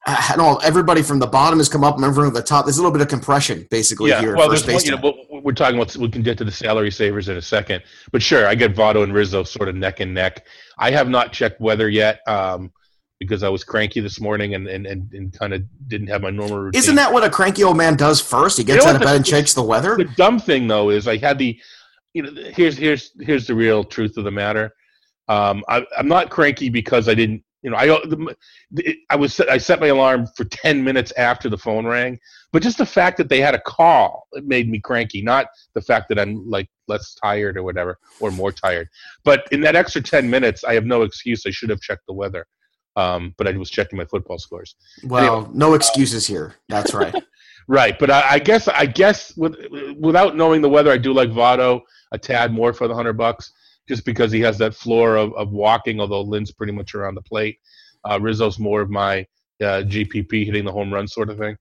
I 0.05 0.33
don't 0.35 0.45
know. 0.45 0.57
Everybody 0.57 1.01
from 1.01 1.19
the 1.19 1.27
bottom 1.27 1.59
has 1.59 1.69
come 1.69 1.83
up, 1.83 1.95
and 1.95 2.03
everyone 2.03 2.27
at 2.27 2.33
the 2.33 2.41
top. 2.43 2.65
There's 2.65 2.77
a 2.77 2.81
little 2.81 2.91
bit 2.91 3.01
of 3.01 3.07
compression 3.07 3.65
basically 3.71 4.09
Yeah, 4.09 4.19
here. 4.19 4.35
well, 4.35 4.49
there's 4.49 4.67
one, 4.67 4.83
you 4.83 4.91
know, 4.91 4.99
we'll- 5.01 5.41
we're 5.41 5.53
talking 5.53 5.75
about. 5.79 5.95
We 5.95 6.09
can 6.09 6.21
get 6.23 6.37
to 6.39 6.43
the 6.43 6.51
salary 6.51 6.91
savers 6.91 7.29
in 7.29 7.37
a 7.37 7.41
second, 7.41 7.83
but 8.11 8.21
sure, 8.21 8.45
I 8.47 8.55
get 8.55 8.75
Votto 8.75 9.03
and 9.03 9.13
Rizzo 9.13 9.43
sort 9.43 9.69
of 9.69 9.75
neck 9.75 9.99
and 10.01 10.13
neck. 10.13 10.45
I 10.77 10.91
have 10.91 11.07
not 11.09 11.31
checked 11.31 11.61
weather 11.61 11.89
yet 11.89 12.19
um, 12.27 12.71
because 13.19 13.43
I 13.43 13.49
was 13.49 13.63
cranky 13.63 14.01
this 14.01 14.19
morning 14.19 14.55
and 14.55 14.67
and, 14.67 14.85
and, 14.85 15.11
and 15.13 15.31
kind 15.39 15.53
of 15.53 15.63
didn't 15.87 16.07
have 16.07 16.21
my 16.21 16.29
normal 16.31 16.57
routine. 16.59 16.79
Isn't 16.79 16.95
that 16.95 17.11
what 17.13 17.23
a 17.23 17.29
cranky 17.29 17.63
old 17.63 17.77
man 17.77 17.95
does 17.95 18.19
first? 18.19 18.57
He 18.57 18.63
gets 18.65 18.79
You 18.79 18.83
know 18.83 18.89
out 18.89 18.95
of 18.97 19.01
bed 19.01 19.11
the- 19.11 19.15
and 19.17 19.25
checks 19.25 19.53
the 19.53 19.63
weather. 19.63 19.95
the 19.95 20.05
dumb 20.17 20.37
thing 20.39 20.67
though 20.67 20.89
is 20.89 21.07
I 21.07 21.15
had 21.17 21.37
the, 21.37 21.57
you 22.13 22.23
know, 22.23 22.31
here's 22.53 22.77
here's 22.77 23.11
here's 23.21 23.47
the 23.47 23.55
real 23.55 23.83
truth 23.85 24.17
of 24.17 24.25
the 24.25 24.31
matter. 24.31 24.73
Um, 25.29 25.63
I, 25.69 25.85
I'm 25.97 26.09
not 26.09 26.29
cranky 26.29 26.67
because 26.67 27.07
I 27.07 27.13
didn't, 27.13 27.43
you 27.63 27.71
know, 27.71 27.77
I 27.77 27.87
the, 27.87 28.35
the- 28.71 28.97
I 29.09 29.15
was 29.15 29.39
I 29.39 29.57
set 29.57 29.79
my 29.79 29.87
alarm 29.87 30.27
for 30.35 30.43
ten 30.45 30.83
minutes 30.83 31.11
after 31.17 31.49
the 31.49 31.57
phone 31.57 31.85
rang, 31.85 32.19
but 32.51 32.61
just 32.61 32.77
the 32.77 32.85
fact 32.85 33.17
that 33.17 33.29
they 33.29 33.39
had 33.39 33.55
a 33.55 33.61
call 33.61 34.27
it 34.33 34.45
made 34.45 34.69
me 34.69 34.79
cranky. 34.79 35.21
Not 35.21 35.47
the 35.73 35.81
fact 35.81 36.09
that 36.09 36.19
I'm 36.19 36.47
like 36.49 36.67
less 36.87 37.15
tired 37.15 37.57
or 37.57 37.63
whatever 37.63 37.97
or 38.19 38.31
more 38.31 38.51
tired. 38.51 38.89
But 39.23 39.47
in 39.51 39.61
that 39.61 39.75
extra 39.75 40.01
ten 40.01 40.29
minutes, 40.29 40.63
I 40.63 40.73
have 40.73 40.85
no 40.85 41.03
excuse. 41.03 41.43
I 41.47 41.51
should 41.51 41.69
have 41.69 41.81
checked 41.81 42.03
the 42.07 42.13
weather. 42.13 42.45
Um, 42.95 43.33
but 43.39 43.47
I 43.47 43.51
was 43.57 43.71
checking 43.71 43.97
my 43.97 44.05
football 44.05 44.37
scores. 44.37 44.75
Well, 45.03 45.49
no 45.53 45.73
excuses 45.73 46.27
here. 46.27 46.55
That's 46.69 46.93
right. 46.93 47.15
Right, 47.67 47.97
but 47.97 48.11
I, 48.11 48.31
I 48.31 48.39
guess 48.39 48.67
I 48.67 48.85
guess 48.85 49.35
with, 49.37 49.55
without 49.97 50.35
knowing 50.35 50.61
the 50.61 50.69
weather, 50.69 50.91
I 50.91 50.97
do 50.97 51.13
like 51.13 51.29
Votto 51.29 51.81
a 52.11 52.17
tad 52.17 52.51
more 52.51 52.73
for 52.73 52.87
the 52.89 52.93
hundred 52.93 53.13
bucks, 53.13 53.53
just 53.87 54.05
because 54.05 54.31
he 54.31 54.41
has 54.41 54.57
that 54.57 54.75
floor 54.75 55.15
of, 55.15 55.33
of 55.33 55.51
walking. 55.51 55.99
Although 55.99 56.21
Lynn's 56.21 56.51
pretty 56.51 56.73
much 56.73 56.95
around 56.95 57.15
the 57.15 57.21
plate, 57.21 57.59
uh, 58.03 58.19
Rizzo's 58.21 58.59
more 58.59 58.81
of 58.81 58.89
my 58.89 59.21
uh, 59.61 59.83
GPP 59.83 60.45
hitting 60.45 60.65
the 60.65 60.71
home 60.71 60.93
run 60.93 61.07
sort 61.07 61.29
of 61.29 61.37
thing. 61.37 61.57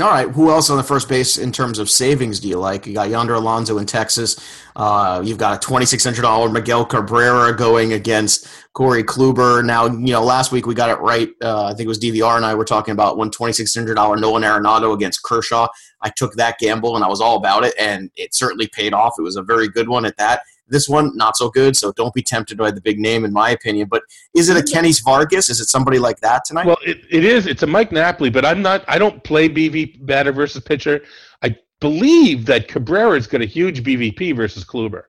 All 0.00 0.08
right. 0.10 0.28
Who 0.28 0.50
else 0.50 0.70
on 0.70 0.76
the 0.76 0.82
first 0.82 1.08
base 1.08 1.38
in 1.38 1.52
terms 1.52 1.78
of 1.78 1.88
savings 1.88 2.40
do 2.40 2.48
you 2.48 2.58
like? 2.58 2.84
You 2.84 2.94
got 2.94 3.10
Yonder 3.10 3.34
Alonso 3.34 3.78
in 3.78 3.86
Texas. 3.86 4.36
Uh, 4.74 5.22
you've 5.24 5.38
got 5.38 5.56
a 5.56 5.64
twenty-six 5.64 6.02
hundred 6.02 6.22
dollar 6.22 6.48
Miguel 6.50 6.84
Cabrera 6.84 7.56
going 7.56 7.92
against 7.92 8.48
Corey 8.72 9.04
Kluber. 9.04 9.64
Now, 9.64 9.86
you 9.86 10.12
know, 10.12 10.24
last 10.24 10.50
week 10.50 10.66
we 10.66 10.74
got 10.74 10.90
it 10.90 10.98
right. 10.98 11.28
Uh, 11.40 11.66
I 11.66 11.74
think 11.74 11.82
it 11.82 11.88
was 11.88 12.00
DVR 12.00 12.34
and 12.34 12.44
I 12.44 12.56
were 12.56 12.64
talking 12.64 12.90
about 12.90 13.16
one 13.18 13.30
twenty-six 13.30 13.72
hundred 13.72 13.94
dollar 13.94 14.16
Nolan 14.16 14.42
Arenado 14.42 14.92
against 14.94 15.22
Kershaw. 15.22 15.68
I 16.00 16.10
took 16.10 16.34
that 16.34 16.58
gamble 16.58 16.96
and 16.96 17.04
I 17.04 17.08
was 17.08 17.20
all 17.20 17.36
about 17.36 17.62
it, 17.62 17.74
and 17.78 18.10
it 18.16 18.34
certainly 18.34 18.66
paid 18.66 18.94
off. 18.94 19.14
It 19.16 19.22
was 19.22 19.36
a 19.36 19.42
very 19.42 19.68
good 19.68 19.88
one 19.88 20.04
at 20.04 20.16
that. 20.16 20.42
This 20.68 20.88
one, 20.88 21.16
not 21.16 21.36
so 21.36 21.50
good. 21.50 21.76
So 21.76 21.92
don't 21.92 22.14
be 22.14 22.22
tempted 22.22 22.56
by 22.56 22.70
the 22.70 22.80
big 22.80 22.98
name, 22.98 23.24
in 23.24 23.32
my 23.32 23.50
opinion. 23.50 23.88
But 23.90 24.02
is 24.34 24.48
it 24.48 24.56
a 24.56 24.60
Kennys 24.60 25.02
Vargas? 25.04 25.50
Is 25.50 25.60
it 25.60 25.68
somebody 25.68 25.98
like 25.98 26.20
that 26.20 26.44
tonight? 26.44 26.66
Well, 26.66 26.78
it, 26.84 27.00
it 27.10 27.24
is. 27.24 27.46
It's 27.46 27.62
a 27.62 27.66
Mike 27.66 27.92
Napoli, 27.92 28.30
but 28.30 28.44
I'm 28.44 28.62
not. 28.62 28.84
I 28.88 28.98
don't 28.98 29.22
play 29.24 29.48
BV 29.48 30.06
batter 30.06 30.32
versus 30.32 30.62
pitcher. 30.62 31.02
I 31.42 31.56
believe 31.80 32.46
that 32.46 32.68
Cabrera's 32.68 33.26
got 33.26 33.42
a 33.42 33.46
huge 33.46 33.84
BVP 33.84 34.34
versus 34.34 34.64
Kluber. 34.64 35.02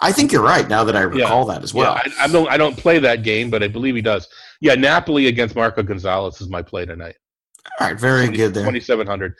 I 0.00 0.12
think 0.12 0.32
you're 0.32 0.42
right. 0.42 0.66
Now 0.66 0.82
that 0.84 0.96
I 0.96 1.02
recall 1.02 1.44
that 1.46 1.62
as 1.62 1.74
well. 1.74 1.94
Yeah, 1.94 2.12
I, 2.18 2.24
I 2.24 2.28
don't. 2.28 2.50
I 2.50 2.56
don't 2.56 2.76
play 2.76 2.98
that 2.98 3.22
game, 3.22 3.50
but 3.50 3.62
I 3.62 3.68
believe 3.68 3.94
he 3.94 4.02
does. 4.02 4.26
Yeah, 4.60 4.74
Napoli 4.74 5.26
against 5.26 5.54
Marco 5.54 5.82
Gonzalez 5.82 6.40
is 6.40 6.48
my 6.48 6.62
play 6.62 6.86
tonight. 6.86 7.16
All 7.78 7.88
right, 7.88 7.98
very 7.98 8.28
good 8.28 8.54
there. 8.54 8.64
Twenty 8.64 8.80
seven 8.80 9.06
hundred. 9.06 9.34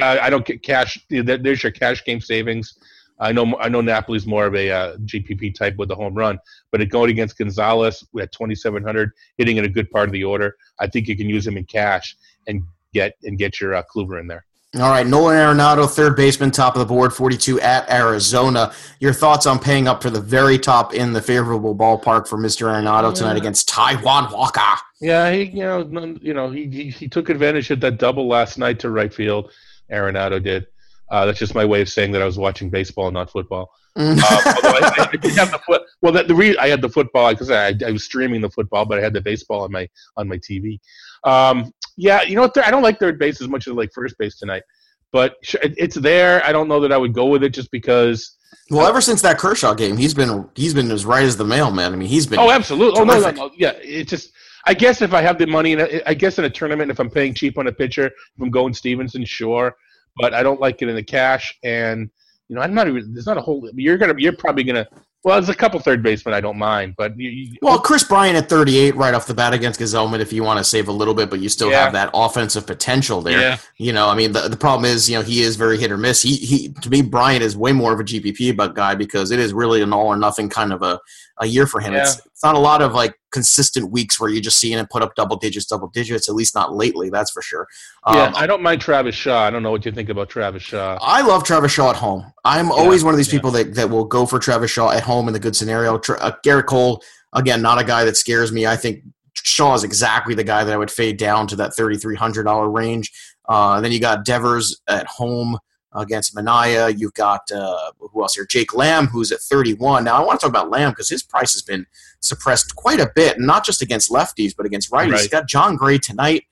I 0.00 0.30
don't 0.30 0.44
get 0.44 0.62
cash. 0.62 0.98
There's 1.10 1.62
your 1.62 1.72
cash 1.72 2.04
game 2.04 2.20
savings. 2.20 2.78
I 3.18 3.32
know. 3.32 3.56
I 3.58 3.68
know 3.68 3.80
Napoli's 3.80 4.26
more 4.26 4.46
of 4.46 4.54
a 4.54 4.70
uh, 4.70 4.96
GPP 4.98 5.54
type 5.54 5.76
with 5.76 5.88
the 5.88 5.94
home 5.94 6.14
run, 6.14 6.38
but 6.72 6.80
it 6.80 6.86
going 6.86 7.10
against 7.10 7.38
Gonzalez 7.38 8.04
at 8.20 8.32
twenty 8.32 8.54
seven 8.54 8.82
hundred, 8.82 9.12
hitting 9.38 9.56
in 9.56 9.64
a 9.64 9.68
good 9.68 9.90
part 9.90 10.08
of 10.08 10.12
the 10.12 10.24
order. 10.24 10.56
I 10.80 10.86
think 10.86 11.06
you 11.06 11.16
can 11.16 11.28
use 11.28 11.46
him 11.46 11.56
in 11.56 11.64
cash 11.64 12.16
and 12.48 12.62
get 12.92 13.14
and 13.22 13.38
get 13.38 13.60
your 13.60 13.74
uh, 13.74 13.82
Kluber 13.94 14.20
in 14.20 14.26
there. 14.26 14.44
All 14.76 14.90
right, 14.90 15.06
Nolan 15.06 15.36
Arenado, 15.36 15.88
third 15.88 16.16
baseman, 16.16 16.50
top 16.50 16.74
of 16.74 16.80
the 16.80 16.86
board, 16.86 17.12
42 17.12 17.60
at 17.60 17.88
Arizona. 17.88 18.72
Your 18.98 19.12
thoughts 19.12 19.46
on 19.46 19.60
paying 19.60 19.86
up 19.86 20.02
for 20.02 20.10
the 20.10 20.20
very 20.20 20.58
top 20.58 20.92
in 20.92 21.12
the 21.12 21.22
favorable 21.22 21.76
ballpark 21.76 22.26
for 22.26 22.38
Mr. 22.38 22.66
Arenado 22.66 23.14
tonight 23.14 23.36
against 23.36 23.68
Taijuan 23.68 24.32
Walker? 24.32 24.60
Yeah, 25.00 25.30
he 25.30 25.44
you 25.44 25.62
know 25.62 26.16
you 26.20 26.34
know 26.34 26.50
he, 26.50 26.66
he 26.66 26.90
he 26.90 27.08
took 27.08 27.28
advantage 27.28 27.70
of 27.70 27.78
that 27.80 27.98
double 27.98 28.26
last 28.26 28.58
night 28.58 28.80
to 28.80 28.90
right 28.90 29.14
field. 29.14 29.52
Arenado 29.92 30.42
did. 30.42 30.66
Uh, 31.10 31.26
that's 31.26 31.38
just 31.38 31.54
my 31.54 31.64
way 31.64 31.80
of 31.82 31.88
saying 31.88 32.12
that 32.12 32.22
I 32.22 32.24
was 32.24 32.38
watching 32.38 32.70
baseball, 32.70 33.10
not 33.10 33.30
football. 33.30 33.70
I, 33.96 35.08
I 35.12 35.16
the 35.16 35.60
foot. 35.64 35.82
Well, 36.02 36.12
the, 36.12 36.24
the 36.24 36.34
re- 36.34 36.56
I 36.58 36.68
had 36.68 36.82
the 36.82 36.88
football 36.88 37.30
because 37.30 37.50
I, 37.50 37.74
I 37.86 37.92
was 37.92 38.04
streaming 38.04 38.40
the 38.40 38.50
football, 38.50 38.84
but 38.84 38.98
I 38.98 39.02
had 39.02 39.12
the 39.12 39.20
baseball 39.20 39.62
on 39.62 39.70
my 39.70 39.88
on 40.16 40.28
my 40.28 40.38
TV. 40.38 40.80
Um, 41.22 41.72
yeah, 41.96 42.22
you 42.22 42.34
know 42.34 42.42
what? 42.42 42.58
I 42.58 42.70
don't 42.70 42.82
like 42.82 42.98
third 42.98 43.18
base 43.18 43.40
as 43.40 43.48
much 43.48 43.68
as 43.68 43.72
I 43.72 43.76
like 43.76 43.92
first 43.92 44.18
base 44.18 44.36
tonight, 44.36 44.64
but 45.12 45.36
it's 45.52 45.94
there. 45.94 46.44
I 46.44 46.50
don't 46.50 46.66
know 46.66 46.80
that 46.80 46.90
I 46.90 46.96
would 46.96 47.12
go 47.12 47.26
with 47.26 47.44
it 47.44 47.50
just 47.50 47.70
because. 47.70 48.36
well, 48.68 48.86
ever 48.86 49.00
since 49.00 49.22
that 49.22 49.38
Kershaw 49.38 49.74
game, 49.74 49.96
he's 49.96 50.14
been 50.14 50.48
he's 50.56 50.74
been 50.74 50.90
as 50.90 51.06
right 51.06 51.24
as 51.24 51.36
the 51.36 51.44
mail, 51.44 51.70
man. 51.70 51.92
I 51.92 51.96
mean, 51.96 52.08
he's 52.08 52.26
been 52.26 52.40
Oh, 52.40 52.50
absolutely. 52.50 53.00
Oh 53.00 53.04
no, 53.04 53.20
no, 53.20 53.30
no. 53.30 53.50
Yeah, 53.56 53.72
It 53.82 54.08
just. 54.08 54.32
I 54.66 54.72
guess 54.72 55.02
if 55.02 55.12
I 55.12 55.20
have 55.20 55.36
the 55.36 55.46
money, 55.46 55.72
in 55.72 55.80
a, 55.80 56.00
I 56.06 56.14
guess 56.14 56.38
in 56.38 56.46
a 56.46 56.50
tournament, 56.50 56.90
if 56.90 56.98
I'm 56.98 57.10
paying 57.10 57.34
cheap 57.34 57.58
on 57.58 57.66
a 57.66 57.72
pitcher, 57.72 58.06
if 58.06 58.40
I'm 58.40 58.50
going 58.50 58.72
Stephenson, 58.72 59.22
sure. 59.26 59.76
But 60.16 60.34
I 60.34 60.42
don't 60.42 60.60
like 60.60 60.80
it 60.82 60.88
in 60.88 60.94
the 60.94 61.02
cash, 61.02 61.56
and 61.64 62.10
you 62.48 62.56
know, 62.56 62.62
I'm 62.62 62.74
not 62.74 62.88
even. 62.88 63.12
There's 63.14 63.26
not 63.26 63.38
a 63.38 63.40
whole. 63.40 63.68
You're 63.74 63.98
gonna. 63.98 64.14
You're 64.18 64.36
probably 64.36 64.64
gonna 64.64 64.86
Well, 65.24 65.36
there's 65.36 65.48
a 65.48 65.54
couple 65.54 65.80
third 65.80 66.02
basemen 66.02 66.34
I 66.34 66.40
don't 66.42 66.58
mind, 66.58 66.94
but 66.98 67.18
you, 67.18 67.30
you, 67.30 67.56
Well, 67.62 67.78
Kris 67.80 68.04
Bryant 68.04 68.36
at 68.36 68.48
38 68.50 68.94
right 68.94 69.14
off 69.14 69.26
the 69.26 69.32
bat 69.32 69.54
against 69.54 69.80
Gsellman 69.80 70.20
if 70.20 70.32
you 70.34 70.44
want 70.44 70.58
to 70.58 70.64
save 70.64 70.88
a 70.88 70.92
little 70.92 71.14
bit, 71.14 71.30
but 71.30 71.40
you 71.40 71.48
still 71.48 71.70
Yeah. 71.70 71.84
have 71.84 71.94
that 71.94 72.10
offensive 72.12 72.66
potential 72.66 73.22
there. 73.22 73.40
Yeah. 73.40 73.56
You 73.78 73.94
know, 73.94 74.08
I 74.08 74.14
mean, 74.14 74.32
the, 74.32 74.48
the 74.48 74.56
problem 74.56 74.84
is, 74.84 75.08
you 75.08 75.16
know, 75.16 75.22
he 75.22 75.40
is 75.40 75.56
very 75.56 75.78
hit 75.78 75.90
or 75.90 75.96
miss. 75.96 76.20
He, 76.20 76.36
he 76.36 76.68
to 76.82 76.90
me, 76.90 77.00
Bryant 77.00 77.42
is 77.42 77.56
way 77.56 77.72
more 77.72 77.94
of 77.94 78.00
a 78.00 78.04
GPP 78.04 78.74
guy 78.74 78.94
because 78.94 79.30
it 79.30 79.38
is 79.40 79.54
really 79.54 79.80
an 79.80 79.94
all 79.94 80.08
or 80.08 80.16
nothing 80.18 80.50
kind 80.50 80.74
of 80.74 80.82
a, 80.82 81.00
a 81.40 81.46
year 81.46 81.66
for 81.66 81.80
him. 81.80 81.94
It's, 81.94 82.20
it's 82.26 82.44
not 82.44 82.54
a 82.54 82.58
lot 82.58 82.82
of 82.82 82.92
like 82.92 83.14
consistent 83.34 83.90
weeks 83.90 84.20
where 84.20 84.30
you're 84.30 84.40
just 84.40 84.58
see 84.58 84.72
him 84.72 84.86
put 84.86 85.02
up 85.02 85.16
double 85.16 85.34
digits, 85.34 85.66
double 85.66 85.88
digits, 85.88 86.28
at 86.28 86.36
least 86.36 86.54
not 86.54 86.72
lately, 86.72 87.10
that's 87.10 87.32
for 87.32 87.42
sure. 87.42 87.66
yeah, 88.06 88.26
Um, 88.26 88.34
I 88.36 88.46
don't 88.46 88.62
mind 88.62 88.80
Travis 88.80 89.16
Shaw. 89.16 89.42
I 89.42 89.50
don't 89.50 89.64
know 89.64 89.72
what 89.72 89.84
you 89.84 89.90
think 89.90 90.08
about 90.08 90.28
Travis 90.28 90.62
Shaw. 90.62 90.96
I 91.02 91.20
love 91.22 91.42
Travis 91.42 91.72
Shaw 91.72 91.90
at 91.90 91.96
home. 91.96 92.32
I'm 92.44 92.70
always 92.70 93.02
one 93.02 93.12
of 93.12 93.18
these 93.18 93.26
yeah. 93.26 93.38
people 93.38 93.50
that, 93.50 93.74
that 93.74 93.90
will 93.90 94.04
go 94.04 94.24
for 94.24 94.38
Travis 94.38 94.70
Shaw 94.70 94.92
at 94.92 95.02
home 95.02 95.26
in 95.26 95.34
the 95.34 95.40
good 95.40 95.56
scenario. 95.56 95.98
Tra- 95.98 96.18
uh, 96.20 96.30
Gerrit 96.46 96.66
Cole, 96.66 97.02
again, 97.32 97.60
not 97.60 97.80
a 97.80 97.84
guy 97.84 98.04
that 98.04 98.16
scares 98.16 98.52
me. 98.52 98.68
I 98.68 98.76
think 98.76 99.02
Shaw 99.34 99.74
is 99.74 99.82
exactly 99.82 100.36
the 100.36 100.44
guy 100.44 100.62
that 100.62 100.72
I 100.72 100.76
would 100.76 100.92
fade 100.92 101.16
down 101.16 101.48
to 101.48 101.56
that 101.56 101.72
$3,300 101.72 102.72
range. 102.72 103.12
Uh, 103.48 103.80
then 103.80 103.90
you 103.90 103.98
got 103.98 104.24
Devers 104.24 104.80
at 104.86 105.06
home 105.08 105.58
against 105.94 106.34
Manaea. 106.34 106.98
You've 106.98 107.14
got, 107.14 107.50
uh, 107.52 107.92
who 107.98 108.22
else 108.22 108.34
here? 108.34 108.46
Jake 108.46 108.74
Lamb, 108.74 109.06
who's 109.06 109.30
at 109.32 109.40
31. 109.40 110.04
Now, 110.04 110.16
I 110.16 110.24
want 110.26 110.40
to 110.40 110.44
talk 110.44 110.50
about 110.50 110.70
Lamb 110.70 110.90
because 110.90 111.08
his 111.08 111.22
price 111.22 111.52
has 111.52 111.62
been 111.62 111.86
suppressed 112.20 112.74
quite 112.76 113.00
a 113.00 113.10
bit, 113.14 113.38
not 113.38 113.64
just 113.64 113.82
against 113.82 114.10
lefties, 114.10 114.54
but 114.56 114.66
against 114.66 114.90
righties. 114.90 115.12
He's 115.12 115.20
Right. 115.22 115.30
got 115.30 115.48
Jon 115.48 115.76
Gray 115.76 115.98
tonight. 115.98 116.44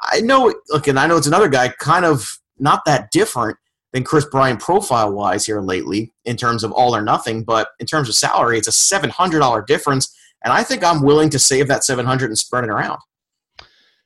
I 0.00 0.20
know, 0.20 0.52
look, 0.70 0.88
and 0.88 0.98
I 0.98 1.06
know 1.06 1.16
it's 1.16 1.26
another 1.26 1.48
guy 1.48 1.68
kind 1.78 2.04
of 2.04 2.38
not 2.58 2.84
that 2.86 3.10
different 3.12 3.56
than 3.92 4.04
Kris 4.04 4.24
Bryant 4.24 4.58
profile 4.60 5.12
wise 5.12 5.46
here 5.46 5.60
lately 5.60 6.12
in 6.24 6.36
terms 6.36 6.64
of 6.64 6.72
all 6.72 6.96
or 6.96 7.02
nothing, 7.02 7.44
but 7.44 7.68
in 7.78 7.86
terms 7.86 8.08
of 8.08 8.14
salary, 8.14 8.58
it's 8.58 8.66
a 8.68 8.72
seven 8.72 9.10
hundred 9.10 9.40
dollar 9.40 9.62
difference, 9.62 10.12
and 10.42 10.52
I 10.52 10.62
think 10.64 10.82
I'm 10.82 11.02
willing 11.02 11.28
to 11.30 11.38
save 11.38 11.68
that 11.68 11.84
seven 11.84 12.04
hundred 12.06 12.30
and 12.30 12.38
spread 12.38 12.64
it 12.64 12.70
around. 12.70 12.98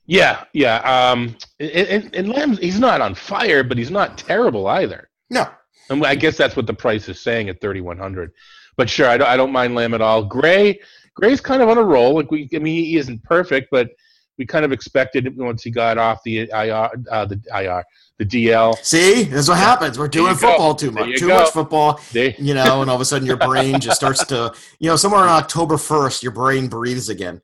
Yeah, 0.06 0.44
yeah. 0.52 0.76
Um, 0.78 1.36
and, 1.58 1.70
and, 1.70 2.14
and 2.14 2.28
Lamb, 2.28 2.56
he's 2.56 2.78
not 2.78 3.00
on 3.00 3.14
fire, 3.14 3.64
but 3.64 3.76
he's 3.76 3.90
not 3.90 4.18
terrible 4.18 4.66
either. 4.68 5.10
No, 5.30 5.48
And 5.90 6.04
I 6.06 6.14
guess 6.14 6.36
that's 6.36 6.56
what 6.56 6.66
the 6.66 6.74
price 6.74 7.08
is 7.08 7.20
saying 7.20 7.48
at 7.48 7.60
3100. 7.60 8.32
But 8.76 8.88
sure, 8.88 9.08
I 9.08 9.16
don't, 9.16 9.28
I 9.28 9.36
don't 9.36 9.52
mind 9.52 9.74
Lamb 9.74 9.94
at 9.94 10.00
all. 10.00 10.24
Gray, 10.24 10.78
Gray's 11.14 11.40
kind 11.40 11.62
of 11.62 11.68
on 11.68 11.78
a 11.78 11.82
roll. 11.82 12.14
Like 12.14 12.30
we, 12.30 12.48
I 12.54 12.58
mean, 12.58 12.84
he 12.84 12.96
isn't 12.96 13.24
perfect, 13.24 13.68
but 13.70 13.90
we 14.38 14.46
kind 14.46 14.64
of 14.64 14.72
expected 14.72 15.26
it 15.26 15.34
once 15.36 15.62
he 15.62 15.70
got 15.70 15.98
off 15.98 16.22
the 16.24 16.50
IR, 16.52 16.90
uh, 17.10 17.24
the 17.24 17.40
IR, 17.54 17.82
the 18.18 18.24
DL. 18.24 18.76
see, 18.84 19.24
that's 19.24 19.48
what 19.48 19.58
happens. 19.58 19.98
We're 19.98 20.08
doing 20.08 20.34
you 20.34 20.40
go. 20.40 20.48
football 20.48 20.74
too 20.74 20.90
much, 20.90 21.18
too 21.18 21.28
go. 21.28 21.38
much 21.38 21.50
football. 21.50 22.00
You 22.38 22.54
know, 22.54 22.82
and 22.82 22.90
all 22.90 22.96
of 22.96 23.00
a 23.00 23.04
sudden 23.04 23.26
your 23.26 23.38
brain 23.38 23.80
just 23.80 23.96
starts 23.96 24.24
to, 24.26 24.54
you 24.78 24.88
know, 24.88 24.96
somewhere 24.96 25.22
on 25.22 25.28
October 25.28 25.78
first, 25.78 26.22
your 26.22 26.32
brain 26.32 26.68
breathes 26.68 27.08
again. 27.08 27.40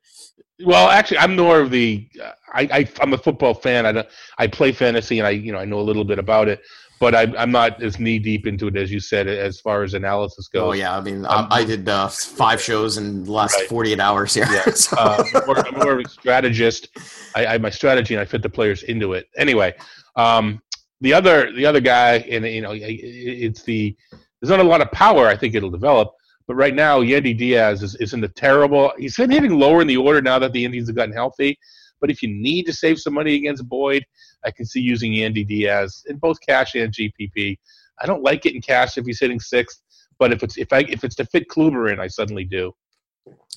Well, 0.65 0.89
actually, 0.89 1.17
I'm 1.17 1.35
more 1.35 1.59
of 1.59 1.71
the. 1.71 2.07
I, 2.53 2.61
I 2.71 2.89
I'm 3.01 3.13
a 3.13 3.17
football 3.17 3.53
fan. 3.53 3.85
I 3.85 3.91
don't, 3.91 4.07
I 4.37 4.47
play 4.47 4.71
fantasy, 4.71 5.19
and 5.19 5.27
I 5.27 5.31
you 5.31 5.51
know 5.51 5.57
I 5.59 5.65
know 5.65 5.79
a 5.79 5.81
little 5.81 6.05
bit 6.05 6.19
about 6.19 6.47
it, 6.47 6.61
but 6.99 7.15
I, 7.15 7.23
I'm 7.37 7.51
not 7.51 7.81
as 7.81 7.99
knee 7.99 8.19
deep 8.19 8.45
into 8.47 8.67
it 8.67 8.77
as 8.77 8.91
you 8.91 8.99
said 8.99 9.27
as 9.27 9.59
far 9.59 9.83
as 9.83 9.93
analysis 9.93 10.47
goes. 10.47 10.61
Oh 10.61 10.71
yeah, 10.73 10.95
I 10.95 11.01
mean, 11.01 11.25
I, 11.25 11.47
I 11.49 11.63
did 11.65 11.89
uh, 11.89 12.07
five 12.07 12.61
shows 12.61 12.97
in 12.97 13.23
the 13.23 13.31
last 13.31 13.55
Right. 13.55 13.67
48 13.67 13.99
hours 13.99 14.33
here. 14.33 14.45
Yeah. 14.51 14.63
So- 14.75 14.95
uh, 14.97 15.23
I'm, 15.35 15.45
more, 15.45 15.67
I'm 15.67 15.75
more 15.75 15.93
of 15.99 16.05
a 16.05 16.09
strategist. 16.09 16.87
I, 17.35 17.45
I 17.45 17.51
have 17.53 17.61
my 17.61 17.69
strategy 17.69 18.13
and 18.13 18.21
I 18.21 18.25
fit 18.25 18.41
the 18.41 18.49
players 18.49 18.83
into 18.83 19.13
it. 19.13 19.27
Anyway, 19.35 19.73
um, 20.15 20.61
the 21.01 21.13
other 21.13 21.51
the 21.51 21.65
other 21.65 21.81
guy, 21.81 22.17
and 22.29 22.45
you 22.45 22.61
know, 22.61 22.71
it's 22.73 23.63
the 23.63 23.95
there's 24.39 24.49
not 24.49 24.59
a 24.59 24.63
lot 24.63 24.81
of 24.81 24.91
power. 24.91 25.27
I 25.27 25.35
think 25.35 25.55
it'll 25.55 25.69
develop, 25.71 26.13
but 26.47 26.55
right 26.55 26.75
now, 26.75 27.01
Yandy 27.01 27.37
Diaz 27.37 27.83
is, 27.83 27.95
is 27.95 28.13
in 28.13 28.21
the 28.21 28.27
terrible. 28.27 28.91
He's 28.97 29.15
been 29.15 29.31
hitting 29.31 29.57
lower 29.57 29.81
in 29.81 29.87
the 29.87 29.97
order 29.97 30.21
now 30.21 30.39
that 30.39 30.51
the 30.51 30.65
Indians 30.65 30.87
have 30.87 30.95
gotten 30.95 31.13
healthy. 31.13 31.57
But 32.01 32.11
if 32.11 32.21
you 32.21 32.29
need 32.29 32.65
to 32.65 32.73
save 32.73 32.99
some 32.99 33.13
money 33.13 33.35
against 33.35 33.67
Boyd, 33.69 34.05
I 34.45 34.51
can 34.51 34.65
see 34.65 34.81
using 34.81 35.13
Yandy 35.13 35.47
Diaz 35.47 36.03
in 36.07 36.17
both 36.17 36.37
cash 36.45 36.75
and 36.75 36.93
GPP. 36.93 37.57
I 38.01 38.05
don't 38.05 38.23
like 38.23 38.45
it 38.45 38.55
in 38.55 38.61
cash 38.61 38.97
if 38.97 39.05
he's 39.05 39.19
hitting 39.19 39.39
sixth, 39.39 39.81
but 40.19 40.33
if 40.33 40.43
it's 40.43 40.57
if 40.57 40.73
I 40.73 40.79
if 40.89 41.03
it's 41.03 41.15
to 41.15 41.25
fit 41.25 41.47
Kluber 41.47 41.91
in, 41.93 41.99
I 41.99 42.07
suddenly 42.07 42.43
do. 42.43 42.73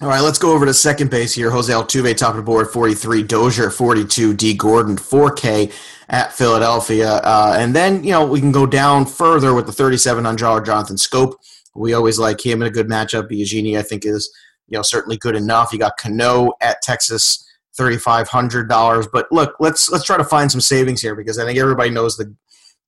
All 0.00 0.08
right, 0.08 0.20
let's 0.20 0.38
go 0.38 0.52
over 0.52 0.66
to 0.66 0.74
second 0.74 1.10
base 1.10 1.34
here. 1.34 1.50
Jose 1.50 1.72
Altuve, 1.72 2.16
top 2.16 2.30
of 2.30 2.36
the 2.36 2.42
board, 2.42 2.68
43. 2.68 3.22
Dozier, 3.22 3.70
42. 3.70 4.34
D. 4.34 4.54
Gordon, 4.54 4.94
4K 4.94 5.72
at 6.08 6.32
Philadelphia. 6.32 7.14
Uh, 7.14 7.56
and 7.58 7.74
then, 7.74 8.04
you 8.04 8.10
know, 8.12 8.24
we 8.24 8.38
can 8.38 8.52
go 8.52 8.66
down 8.66 9.06
further 9.06 9.54
with 9.54 9.66
the 9.66 9.72
37 9.72 10.26
on 10.26 10.36
Jonathan 10.36 10.96
Schoop. 10.96 11.34
We 11.76 11.94
always 11.94 12.18
like 12.18 12.44
him 12.44 12.62
in 12.62 12.68
a 12.68 12.70
good 12.70 12.88
matchup. 12.88 13.30
Biagini, 13.30 13.78
I 13.78 13.82
think, 13.82 14.04
is, 14.04 14.30
you 14.68 14.76
know, 14.78 14.82
certainly 14.82 15.16
good 15.16 15.36
enough. 15.36 15.72
You 15.72 15.78
got 15.78 15.96
Cano 15.96 16.52
at 16.60 16.82
Texas, 16.82 17.44
$3,500. 17.78 19.08
But 19.12 19.26
look, 19.30 19.54
let's 19.60 19.90
let's 19.90 20.04
try 20.04 20.16
to 20.16 20.24
find 20.24 20.50
some 20.50 20.60
savings 20.60 21.02
here 21.02 21.14
because 21.14 21.38
I 21.38 21.44
think 21.44 21.58
everybody 21.58 21.90
knows 21.90 22.16
the, 22.16 22.34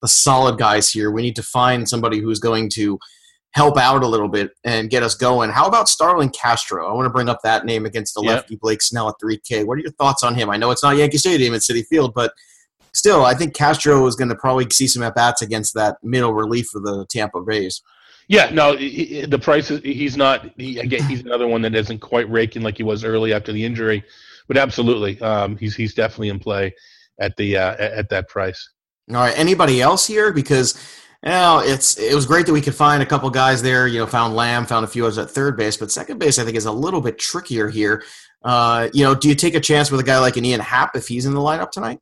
the 0.03 0.09
solid 0.09 0.59
guys 0.59 0.91
here. 0.91 1.11
We 1.11 1.23
need 1.23 1.37
to 1.37 1.43
find 1.43 1.89
somebody 1.89 2.21
who's 2.21 2.41
going 2.41 2.71
to– 2.71 2.99
help 3.53 3.79
out 3.79 4.03
a 4.03 4.07
little 4.07 4.29
bit 4.29 4.53
and 4.65 4.91
get 4.91 5.03
us 5.03 5.15
going. 5.15 5.51
How 5.51 5.67
about 5.67 5.89
Starlin 5.89 6.31
Castro? 6.31 6.89
I 6.89 6.95
want 6.95 7.07
to 7.07 7.11
bring 7.11 7.29
up 7.29 7.41
that 7.43 7.65
name 7.65 7.87
against 7.87 8.15
the 8.15 8.23
Yep. 8.23 8.35
lefty 8.35 8.57
Blake 8.57 8.83
Snell 8.83 9.09
at 9.09 9.17
3K. 9.23 9.65
What 9.65 9.79
are 9.79 9.81
your 9.81 9.93
thoughts 9.93 10.23
on 10.23 10.35
him? 10.35 10.51
I 10.51 10.57
know 10.57 10.71
it's 10.71 10.83
not 10.83 10.97
Yankee 10.97 11.19
Stadium 11.19 11.55
it's 11.55 11.71
Citi 11.71 11.85
Field, 11.87 12.13
but 12.15 12.33
still, 12.93 13.25
I 13.25 13.35
think 13.35 13.55
Castro 13.55 14.07
is 14.07 14.17
going 14.17 14.29
to 14.29 14.37
probably 14.37 14.67
see 14.71 14.87
some 14.87 15.03
at 15.03 15.15
bats 15.15 15.43
against 15.43 15.75
that 15.75 15.97
middle 16.03 16.35
relief 16.35 16.67
for 16.67 16.81
the 16.81 17.07
Tampa 17.11 17.41
Rays. 17.41 17.83
Yeah, 18.29 18.51
no, 18.51 18.77
he- 18.77 18.91
he- 18.91 19.27
the 19.27 19.39
price 19.39 19.71
is 19.71 19.81
he's 19.83 20.17
not. 20.17 20.51
He, 20.59 20.79
again, 20.79 21.03
he's 21.09 21.21
another 21.21 21.49
one 21.49 21.63
that 21.63 21.75
isn't 21.75 21.99
quite 22.01 22.31
raking 22.31 22.63
like 22.63 22.77
he 22.77 22.83
was 22.83 23.03
early 23.03 23.33
after 23.33 23.53
the 23.53 23.65
injury, 23.65 24.05
but 24.47 24.57
absolutely, 24.59 25.21
um, 25.23 25.57
he's 25.57 25.75
he's 25.75 25.95
definitely 25.95 26.29
in 26.29 26.39
play 26.39 26.75
at 27.19 27.37
the 27.37 27.57
uh, 27.57 27.73
at, 27.73 27.81
at 27.93 28.09
that 28.11 28.29
price. 28.29 28.69
All 29.11 29.17
right, 29.17 29.37
anybody 29.39 29.81
else 29.81 30.07
here? 30.07 30.31
Because 30.33 30.75
you 31.25 31.31
know, 31.31 31.61
it's 31.65 31.99
it 31.99 32.15
was 32.15 32.27
great 32.27 32.45
that 32.47 32.53
we 32.53 32.61
could 32.61 32.75
find 32.75 33.03
a 33.03 33.07
couple 33.07 33.31
guys 33.31 33.63
there. 33.63 33.87
You 33.87 34.01
know, 34.01 34.07
found 34.07 34.37
Lamb, 34.37 34.67
found 34.67 34.85
a 34.85 34.89
few 34.89 35.05
others 35.05 35.17
at 35.17 35.31
third 35.31 35.57
base, 35.57 35.79
but 35.79 35.91
second 35.91 36.19
base 36.19 36.39
I 36.39 36.45
think 36.45 36.57
is 36.57 36.67
a 36.67 36.73
little 36.73 37.01
bit 37.01 37.19
trickier 37.19 37.69
here. 37.71 38.05
Uh, 38.45 38.89
you 38.93 39.05
know, 39.05 39.15
do 39.15 39.29
you 39.29 39.35
take 39.35 39.55
a 39.55 39.61
chance 39.61 39.91
with 39.91 40.01
a 40.01 40.05
guy 40.05 40.19
like 40.19 40.37
an 40.37 40.45
Ian 40.45 40.61
Happ 40.61 40.95
if 40.95 41.09
he's 41.09 41.25
in 41.25 41.33
the 41.33 41.41
lineup 41.41 41.71
tonight? 41.71 41.99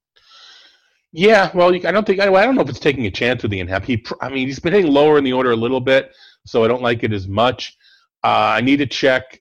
Yeah, 1.12 1.50
well, 1.54 1.74
you, 1.74 1.86
I 1.88 1.92
don't 1.92 2.06
think 2.06 2.20
I, 2.20 2.32
I 2.32 2.44
don't 2.44 2.54
know 2.54 2.62
if 2.62 2.68
it's 2.68 2.80
taking 2.80 3.06
a 3.06 3.10
chance 3.10 3.42
with 3.42 3.52
Ian 3.54 3.68
Happ. 3.68 3.84
He, 3.84 4.04
I 4.20 4.28
mean, 4.28 4.46
he's 4.46 4.58
been 4.58 4.72
hitting 4.72 4.92
lower 4.92 5.18
in 5.18 5.24
the 5.24 5.32
order 5.32 5.52
a 5.52 5.56
little 5.56 5.80
bit, 5.80 6.14
so 6.44 6.64
I 6.64 6.68
don't 6.68 6.82
like 6.82 7.04
it 7.04 7.12
as 7.12 7.26
much. 7.26 7.76
Uh, 8.22 8.54
I 8.56 8.60
need 8.60 8.78
to 8.78 8.86
check. 8.86 9.40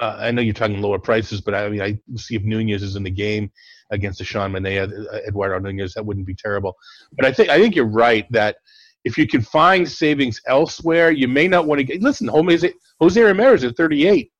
Uh, 0.00 0.16
I 0.20 0.30
know 0.30 0.42
you're 0.42 0.54
talking 0.54 0.80
lower 0.80 0.98
prices, 0.98 1.40
but 1.40 1.54
I 1.54 1.68
mean, 1.68 1.82
I 1.82 1.98
see 2.16 2.36
if 2.36 2.42
Nunez 2.42 2.82
is 2.82 2.96
in 2.96 3.02
the 3.02 3.10
game 3.10 3.50
against 3.90 4.18
the 4.18 4.24
Sean 4.24 4.52
Manaea, 4.52 4.88
uh, 5.12 5.16
Eduardo 5.26 5.58
Nunez, 5.58 5.94
that 5.94 6.04
wouldn't 6.04 6.26
be 6.26 6.34
terrible. 6.34 6.76
But 7.12 7.26
I 7.26 7.32
think 7.32 7.48
I 7.48 7.58
think 7.58 7.74
you're 7.74 7.86
right 7.86 8.30
that 8.30 8.56
if 9.04 9.16
you 9.16 9.26
can 9.26 9.42
find 9.42 9.88
savings 9.88 10.40
elsewhere, 10.46 11.10
you 11.10 11.28
may 11.28 11.48
not 11.48 11.66
want 11.66 11.78
to 11.78 11.84
get. 11.84 12.02
Listen, 12.02 12.28
Jose 12.28 12.72
Jose 13.00 13.20
Ramirez 13.20 13.64
at 13.64 13.76
38, 13.76 14.30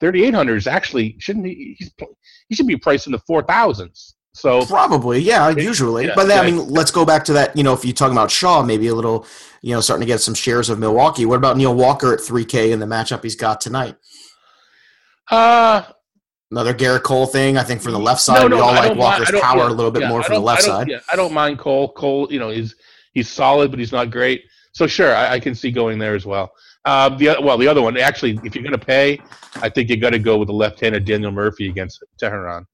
3800 0.00 0.56
is 0.56 0.66
actually 0.66 1.16
shouldn't 1.18 1.46
he? 1.46 1.76
He's 1.78 1.92
he 2.48 2.54
should 2.54 2.66
be 2.66 2.76
priced 2.76 3.06
in 3.06 3.12
the 3.12 3.20
four 3.20 3.42
thousands. 3.42 4.16
So 4.32 4.64
Probably, 4.64 5.18
yeah, 5.18 5.48
usually. 5.50 6.06
yeah, 6.06 6.12
but 6.14 6.28
then, 6.28 6.38
I 6.38 6.48
mean, 6.50 6.68
let's 6.68 6.90
go 6.92 7.04
back 7.04 7.24
to 7.24 7.32
that. 7.32 7.56
You 7.56 7.64
know, 7.64 7.72
if 7.72 7.84
you're 7.84 7.92
talking 7.92 8.16
about 8.16 8.30
Shaw, 8.30 8.62
maybe 8.62 8.86
a 8.86 8.94
little, 8.94 9.26
you 9.60 9.74
know, 9.74 9.80
starting 9.80 10.02
to 10.02 10.06
get 10.06 10.20
some 10.20 10.34
shares 10.34 10.68
of 10.70 10.78
Milwaukee. 10.78 11.26
What 11.26 11.36
about 11.36 11.56
Neil 11.56 11.74
Walker 11.74 12.12
at 12.14 12.20
3K 12.20 12.70
in 12.70 12.78
the 12.78 12.86
matchup 12.86 13.22
he's 13.24 13.34
got 13.36 13.60
tonight? 13.60 13.96
uh 15.30 15.82
Another 16.52 16.74
Gerrit 16.74 17.04
Cole 17.04 17.26
thing. 17.26 17.56
I 17.56 17.62
think 17.62 17.80
from 17.80 17.92
the 17.92 17.98
left 18.00 18.20
side, 18.20 18.40
No, 18.42 18.48
no, 18.48 18.56
we 18.56 18.62
all 18.62 18.70
I 18.70 18.74
like 18.74 18.88
don't 18.88 18.98
mind- 18.98 19.20
Walker's 19.20 19.40
power 19.40 19.58
yeah, 19.58 19.68
a 19.68 19.70
little 19.70 19.92
bit 19.92 20.02
yeah, 20.02 20.08
more 20.08 20.22
from 20.24 20.34
the 20.34 20.40
left 20.40 20.62
side. 20.62 20.88
Yeah, 20.88 20.98
I 21.12 21.14
don't 21.16 21.32
mind 21.32 21.58
Cole. 21.60 21.92
Cole, 21.92 22.26
you 22.30 22.40
know, 22.40 22.50
is 22.50 22.74
he's 23.12 23.28
solid, 23.28 23.70
but 23.70 23.78
he's 23.78 23.92
not 23.92 24.10
great. 24.10 24.42
So 24.72 24.86
sure, 24.88 25.14
I, 25.14 25.34
I 25.34 25.40
can 25.40 25.54
see 25.54 25.70
going 25.70 25.98
there 25.98 26.14
as 26.16 26.26
well. 26.26 26.50
Uh, 26.84 27.08
the 27.10 27.36
well, 27.40 27.56
the 27.58 27.68
other 27.68 27.82
one 27.82 27.96
actually, 27.98 28.38
if 28.42 28.54
you're 28.56 28.64
going 28.64 28.78
to 28.78 28.84
pay, 28.84 29.20
I 29.56 29.68
think 29.68 29.90
you 29.90 29.96
got 29.96 30.10
to 30.10 30.18
go 30.18 30.38
with 30.38 30.48
the 30.48 30.54
left-handed 30.54 31.04
Daniel 31.04 31.30
Murphy 31.30 31.68
against 31.68 32.02
Teheran. 32.20 32.64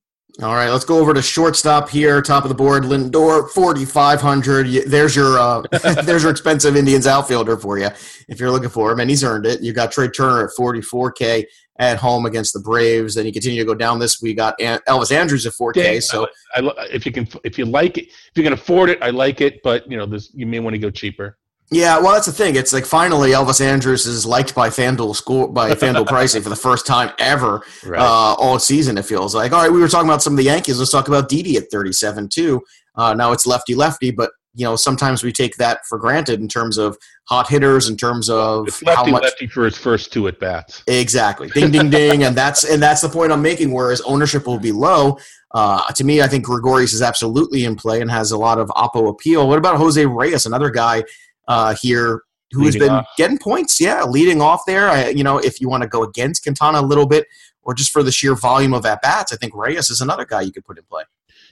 All 0.43 0.55
right, 0.55 0.69
let's 0.69 0.85
go 0.85 0.99
over 0.99 1.15
to 1.15 1.23
shortstop 1.23 1.89
here, 1.89 2.21
top 2.21 2.45
of 2.45 2.51
the 2.51 2.55
board. 2.55 2.83
Lindor, 2.83 3.49
forty 3.49 3.87
five 3.87 4.21
hundred. 4.21 4.67
There's 4.87 5.17
your 5.17 5.39
uh, 5.39 5.63
there's 6.03 6.25
your 6.25 6.31
expensive 6.31 6.77
Indians 6.77 7.07
outfielder 7.07 7.57
for 7.57 7.79
you 7.79 7.89
if 8.29 8.39
you're 8.39 8.51
looking 8.51 8.69
for 8.69 8.93
him, 8.93 9.01
and 9.01 9.09
he's 9.09 9.25
earned 9.25 9.47
it. 9.47 9.63
You 9.63 9.73
got 9.73 9.93
Trey 9.93 10.09
Turner 10.09 10.45
at 10.45 10.51
forty 10.55 10.83
four 10.83 11.11
k 11.11 11.47
at 11.79 11.97
home 11.97 12.27
against 12.27 12.53
the 12.53 12.61
Braves. 12.61 13.15
Then 13.15 13.25
you 13.25 13.33
continue 13.33 13.63
to 13.63 13.67
go 13.67 13.75
down 13.75 13.99
this. 13.99 14.21
We 14.21 14.35
got 14.35 14.59
Elvis 14.59 15.11
Andrus 15.11 15.47
at 15.47 15.55
four 15.55 15.73
k. 15.73 15.83
Dang, 15.83 16.01
So 16.03 16.29
I, 16.55 16.61
lo- 16.61 16.75
if 16.93 17.07
you 17.07 17.13
can, 17.13 17.27
if 17.43 17.59
you 17.59 17.65
like 17.65 17.97
it, 17.97 18.09
if 18.09 18.33
you 18.35 18.43
can 18.43 18.53
afford 18.53 18.91
it, 18.91 18.99
I 19.01 19.11
like 19.11 19.41
it. 19.41 19.63
But 19.63 19.91
you 19.91 19.97
know, 19.97 20.05
this 20.05 20.31
you 20.35 20.47
may 20.47 20.61
want 20.61 20.75
to 20.75 20.79
go 20.79 20.91
cheaper. 20.91 21.39
Yeah, 21.71 21.99
well 21.99 22.13
that's 22.13 22.27
the 22.27 22.33
thing. 22.33 22.55
It's 22.55 22.73
like 22.73 22.87
finally 22.87 23.31
Elvis 23.31 23.61
Andrus 23.61 24.07
is 24.07 24.25
liked 24.25 24.55
by 24.55 24.69
FanDuel 24.69 25.17
score 25.17 25.49
by 25.49 25.71
FanDuel 25.73 26.07
pricing 26.07 26.43
for 26.43 26.49
the 26.49 26.57
first 26.57 26.87
time 26.87 27.11
ever 27.19 27.63
Right. 27.85 28.01
uh, 28.01 28.35
all 28.39 28.59
season. 28.59 28.97
It 28.99 29.05
feels 29.05 29.35
like. 29.35 29.53
All 29.53 29.63
right, 29.63 29.73
we 29.73 29.81
were 29.81 29.89
talking 29.89 30.09
about 30.09 30.23
some 30.23 30.35
of 30.35 30.37
the 30.37 30.45
Yankees. 30.45 30.79
Let's 30.79 30.91
talk 30.93 31.09
about 31.09 31.29
Didi 31.29 31.57
at 31.57 31.71
37 31.71 32.29
too. 32.29 32.63
Uh, 32.95 33.15
now 33.15 33.33
it's 33.33 33.47
lefty 33.47 33.75
lefty, 33.75 34.11
but 34.11 34.31
you 34.55 34.65
know, 34.65 34.75
sometimes 34.75 35.23
we 35.23 35.33
take 35.33 35.57
that 35.57 35.85
for 35.87 35.99
granted 35.99 36.41
in 36.41 36.49
terms 36.49 36.79
of 36.79 36.97
hot 37.29 37.47
hitters, 37.47 37.91
in 37.91 37.97
terms 37.97 38.31
of 38.31 38.67
It's 38.69 38.83
lefty 38.83 39.05
how 39.11 39.11
much. 39.11 39.23
lefty 39.25 39.47
for 39.49 39.65
his 39.67 39.77
first 39.77 40.13
two 40.15 40.29
at 40.29 40.41
bats. 40.41 40.83
Exactly. 40.87 41.49
Ding, 41.55 41.71
ding, 41.71 41.91
ding, 41.91 42.23
and 42.25 42.35
that's 42.35 42.65
and 42.65 42.83
that's 42.83 43.03
the 43.03 43.09
point 43.11 43.33
I'm 43.33 43.43
making. 43.43 43.73
Whereas 43.73 44.01
ownership 44.03 44.47
will 44.47 44.59
be 44.59 44.73
low. 44.73 45.19
Uh, 45.53 45.83
to 45.93 46.05
me, 46.05 46.23
I 46.23 46.27
think 46.27 46.45
Gregorius 46.45 46.93
is 46.93 47.03
absolutely 47.03 47.65
in 47.65 47.77
play 47.77 48.01
and 48.01 48.11
has 48.11 48.31
a 48.31 48.39
lot 48.39 48.59
of 48.59 48.69
oppo 48.71 49.11
appeal. 49.11 49.47
What 49.49 49.59
about 49.59 49.77
Jose 49.77 50.05
Reyes, 50.07 50.47
another 50.47 50.71
guy 50.71 51.03
uh, 51.49 51.75
here 51.81 52.23
who 52.53 52.65
has 52.65 52.77
been 52.77 52.91
off. 52.91 53.07
getting 53.17 53.39
points? 53.39 53.81
Yeah, 53.81 54.05
leading 54.05 54.41
off 54.41 54.63
there. 54.67 54.89
I, 54.89 55.09
you 55.09 55.25
know, 55.25 55.39
if 55.39 55.61
you 55.61 55.69
want 55.69 55.83
to 55.83 55.89
go 55.89 56.03
against 56.05 56.43
Quintana 56.45 56.81
a 56.81 56.83
little 56.83 57.07
bit, 57.07 57.27
or 57.63 57.75
just 57.75 57.91
for 57.93 58.03
the 58.03 58.13
sheer 58.13 58.35
volume 58.37 58.73
of 58.73 58.87
at 58.87 59.03
bats, 59.03 59.33
I 59.33 59.37
think 59.37 59.55
Reyes 59.55 59.91
is 59.91 60.01
another 60.01 60.25
guy 60.25 60.43
you 60.43 60.53
could 60.53 60.65
put 60.65 60.79
in 60.79 60.85
play. 60.85 61.03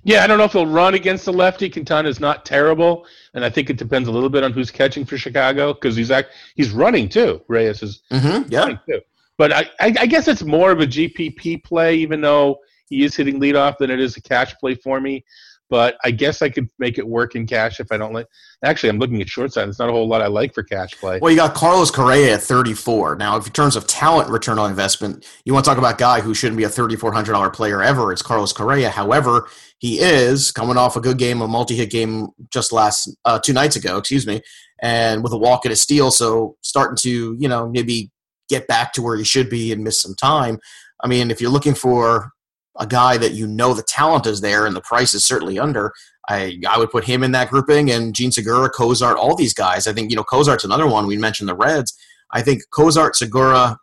Yeah, 0.07 0.23
I 0.23 0.27
don't 0.27 0.39
know 0.39 0.45
if 0.45 0.53
he'll 0.53 0.67
run 0.67 0.95
against 0.95 1.25
the 1.25 1.33
lefty. 1.33 1.69
Quintana 1.71 2.09
is 2.09 2.21
not 2.21 2.45
terrible, 2.45 3.07
and 3.33 3.45
I 3.45 3.49
think 3.51 3.71
it 3.71 3.77
depends 3.79 4.09
a 4.09 4.13
little 4.13 4.29
bit 4.29 4.45
on 4.45 4.53
who's 4.53 4.71
catching 4.71 5.05
for 5.05 5.17
Chicago 5.17 5.73
because 5.73 5.97
he's 5.97 6.11
act, 6.11 6.31
he's 6.57 6.71
running 6.71 7.09
too. 7.09 7.41
Reyes 7.49 7.83
is 7.83 8.03
Mm-hmm. 8.13 8.53
Yeah. 8.53 8.59
running 8.61 8.79
too. 8.89 9.01
But 9.37 9.53
I, 9.53 9.61
I, 9.81 9.95
I 10.01 10.07
guess 10.07 10.29
it's 10.29 10.43
more 10.45 10.71
of 10.71 10.81
a 10.81 10.87
GPP 10.87 11.65
play, 11.65 11.97
even 11.97 12.21
though 12.21 12.59
he 12.89 13.03
is 13.03 13.17
hitting 13.17 13.41
leadoff, 13.41 13.79
than 13.79 13.91
it 13.91 13.99
is 13.99 14.17
a 14.17 14.23
cash 14.23 14.55
play 14.61 14.75
for 14.77 15.01
me. 15.01 15.25
But 15.71 15.97
I 16.05 16.11
guess 16.11 16.43
I 16.43 16.51
could 16.51 16.69
make 16.79 16.99
it 16.99 17.07
work 17.07 17.35
in 17.35 17.47
cash 17.47 17.81
if 17.81 17.91
I 17.91 17.97
don't 17.97 18.13
like. 18.13 18.27
Actually, 18.63 18.91
I'm 18.91 18.99
looking 18.99 19.21
at 19.23 19.29
short 19.29 19.53
side. 19.53 19.65
There's 19.65 19.79
not 19.79 19.89
a 19.89 19.93
whole 19.93 20.07
lot 20.07 20.21
I 20.21 20.27
like 20.27 20.55
for 20.55 20.63
cash 20.63 20.93
play. 20.93 21.19
Well, 21.21 21.31
you 21.31 21.39
got 21.39 21.55
Carlos 21.55 21.91
Correa 21.91 22.35
at 22.35 22.43
34. 22.43 23.17
Now, 23.17 23.37
if 23.37 23.47
in 23.47 23.53
terms 23.53 23.75
of 23.75 23.87
talent 23.87 24.31
return 24.31 24.59
on 24.59 24.71
investment, 24.71 25.27
you 25.45 25.53
want 25.53 25.65
to 25.65 25.71
talk 25.71 25.79
about 25.79 25.99
guy 25.99 26.21
who 26.21 26.35
shouldn't 26.35 26.59
be 26.59 26.65
a 26.65 26.69
$3,400 26.69 27.53
player 27.53 27.83
ever. 27.83 28.13
It's 28.13 28.23
Carlos 28.23 28.53
Correa. 28.53 28.91
However, 28.91 29.49
he 29.79 30.01
is 30.01 30.53
coming 30.53 30.77
off 30.77 30.97
a 30.97 31.01
good 31.01 31.19
game, 31.19 31.41
a 31.41 31.49
multi-hit 31.49 31.91
game 31.91 32.29
just 32.53 32.73
last 32.73 33.11
uh, 33.25 33.39
two 33.39 33.53
nights 33.53 33.77
ago, 33.77 33.97
excuse 33.99 34.27
me, 34.27 34.43
and 34.83 35.23
with 35.23 35.33
a 35.33 35.39
walk 35.39 35.65
and 35.65 35.73
a 35.73 35.77
steal. 35.77 36.11
So 36.11 36.57
starting 36.63 36.97
to, 37.03 37.37
you 37.39 37.49
know, 37.49 37.69
maybe 37.69 38.11
get 38.49 38.67
back 38.67 38.93
to 38.93 39.03
where 39.03 39.17
he 39.17 39.25
should 39.25 39.49
be 39.49 39.73
and 39.73 39.83
miss 39.83 40.01
some 40.01 40.15
time. 40.15 40.59
I 41.03 41.09
mean, 41.09 41.31
if 41.31 41.41
you're 41.41 41.51
looking 41.51 41.75
for 41.75 42.31
a 42.79 42.87
guy 42.87 43.17
that 43.19 43.33
you 43.33 43.47
know 43.47 43.73
the 43.73 43.83
talent 43.83 44.27
is 44.27 44.41
there 44.41 44.67
and 44.67 44.75
the 44.75 44.81
price 44.81 45.15
is 45.15 45.25
certainly 45.25 45.59
under, 45.59 45.93
I 46.29 46.61
I 46.69 46.79
would 46.79 46.91
put 46.91 47.05
him 47.05 47.23
in 47.23 47.33
that 47.33 47.51
grouping 47.51 47.91
and 47.91 48.15
Jean 48.15 48.33
Segura, 48.33 48.69
Cozart, 48.71 49.17
all 49.17 49.37
these 49.37 49.55
guys. 49.55 49.87
I 49.87 49.93
think 49.93 50.11
you 50.11 50.17
know 50.17 50.25
Cozart's 50.25 50.65
another 50.65 50.87
one. 50.87 51.07
We 51.07 51.17
mentioned 51.17 51.49
the 51.49 51.57
Reds. 51.57 51.97
I 52.31 52.43
think 52.43 52.63
Cozart, 52.71 53.17
Segura, 53.17 53.79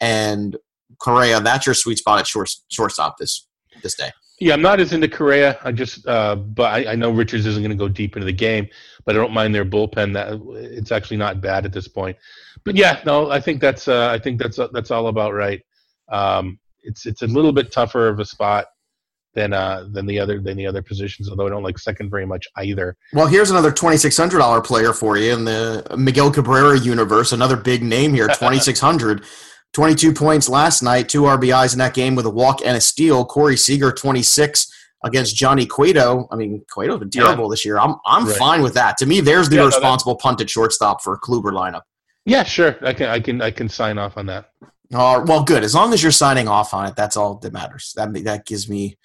and 0.00 0.56
Correa. 0.98 1.40
That's 1.40 1.66
your 1.66 1.74
sweet 1.74 1.98
spot 1.98 2.18
at 2.18 2.26
short, 2.26 2.50
shortstop 2.68 3.18
this 3.18 3.46
this 3.82 3.94
day. 3.94 4.10
Yeah, 4.40 4.54
I'm 4.54 4.62
not 4.62 4.80
as 4.80 4.92
into 4.92 5.08
Correa. 5.08 5.58
I 5.62 5.70
just, 5.70 6.06
uh, 6.08 6.34
but 6.34 6.72
I, 6.72 6.92
I 6.92 6.94
know 6.96 7.10
Richards 7.10 7.46
isn't 7.46 7.62
going 7.62 7.70
to 7.70 7.76
go 7.76 7.88
deep 7.88 8.16
into 8.16 8.26
the 8.26 8.32
game, 8.32 8.68
but 9.04 9.14
I 9.14 9.18
don't 9.18 9.32
mind 9.32 9.54
their 9.54 9.64
bullpen. 9.64 10.12
That 10.12 10.40
it's 10.74 10.90
actually 10.90 11.18
not 11.18 11.40
bad 11.40 11.64
at 11.64 11.72
this 11.72 11.86
point. 11.86 12.16
But 12.64 12.74
yeah, 12.74 13.00
no, 13.06 13.30
I 13.30 13.40
think 13.40 13.60
that's, 13.60 13.86
uh, 13.86 14.08
I 14.08 14.18
think 14.18 14.40
that's 14.40 14.58
that's 14.72 14.90
all 14.90 15.06
about 15.06 15.34
right. 15.34 15.62
Um, 16.08 16.58
it's 16.84 17.06
it's 17.06 17.22
a 17.22 17.26
little 17.26 17.52
bit 17.52 17.72
tougher 17.72 18.08
of 18.08 18.20
a 18.20 18.24
spot 18.24 18.66
than 19.34 19.52
uh, 19.52 19.86
than 19.92 20.06
the 20.06 20.18
other 20.20 20.40
than 20.40 20.56
the 20.56 20.66
other 20.66 20.82
positions. 20.82 21.28
Although 21.28 21.46
I 21.46 21.50
don't 21.50 21.62
like 21.64 21.78
second 21.78 22.10
very 22.10 22.26
much 22.26 22.46
either. 22.56 22.96
Well, 23.12 23.26
here's 23.26 23.50
another 23.50 23.72
twenty 23.72 23.96
six 23.96 24.16
hundred 24.16 24.38
dollar 24.38 24.60
player 24.60 24.92
for 24.92 25.16
you 25.16 25.32
in 25.32 25.44
the 25.44 25.84
Miguel 25.98 26.30
Cabrera 26.30 26.78
universe. 26.78 27.32
Another 27.32 27.56
big 27.56 27.82
name 27.82 28.14
here, 28.14 28.28
twenty 28.38 28.58
six 28.60 28.80
hundred. 28.80 29.24
22 29.72 30.12
points 30.12 30.48
last 30.48 30.82
night, 30.82 31.08
two 31.08 31.22
RBIs 31.22 31.72
in 31.72 31.80
that 31.80 31.94
game 31.94 32.14
with 32.14 32.24
a 32.26 32.30
walk 32.30 32.60
and 32.64 32.76
a 32.76 32.80
steal. 32.80 33.24
Corey 33.24 33.56
Seager, 33.56 33.90
26 33.90 34.72
against 35.04 35.34
Johnny 35.34 35.66
Cueto. 35.66 36.28
I 36.30 36.36
mean, 36.36 36.64
Cueto's 36.72 37.00
been 37.00 37.10
terrible 37.10 37.48
this 37.48 37.64
year. 37.64 37.80
I'm 37.80 37.96
I'm 38.06 38.24
Right. 38.24 38.36
fine 38.36 38.62
with 38.62 38.74
that. 38.74 38.96
To 38.98 39.06
me, 39.06 39.20
there's 39.20 39.48
the 39.48 39.56
Yeah, 39.56 39.62
no, 39.62 39.70
that- 39.70 39.76
responsible 39.78 40.14
punt 40.14 40.40
at 40.40 40.48
shortstop 40.48 41.02
for 41.02 41.14
a 41.14 41.18
Kluber 41.20 41.50
lineup. 41.52 41.82
Yeah, 42.24 42.44
sure. 42.44 42.76
I 42.82 42.92
can 42.92 43.08
I 43.08 43.18
can 43.18 43.42
I 43.42 43.50
can 43.50 43.68
sign 43.68 43.98
off 43.98 44.16
on 44.16 44.26
that. 44.26 44.50
Uh, 44.92 45.24
well, 45.26 45.42
good. 45.42 45.64
As 45.64 45.74
long 45.74 45.92
as 45.92 46.02
you're 46.02 46.12
signing 46.12 46.48
off 46.48 46.74
on 46.74 46.86
it, 46.86 46.96
that's 46.96 47.16
all 47.16 47.36
that 47.36 47.52
matters. 47.52 47.92
That 47.96 48.12
that 48.24 48.46
gives 48.46 48.68
me 48.68 48.96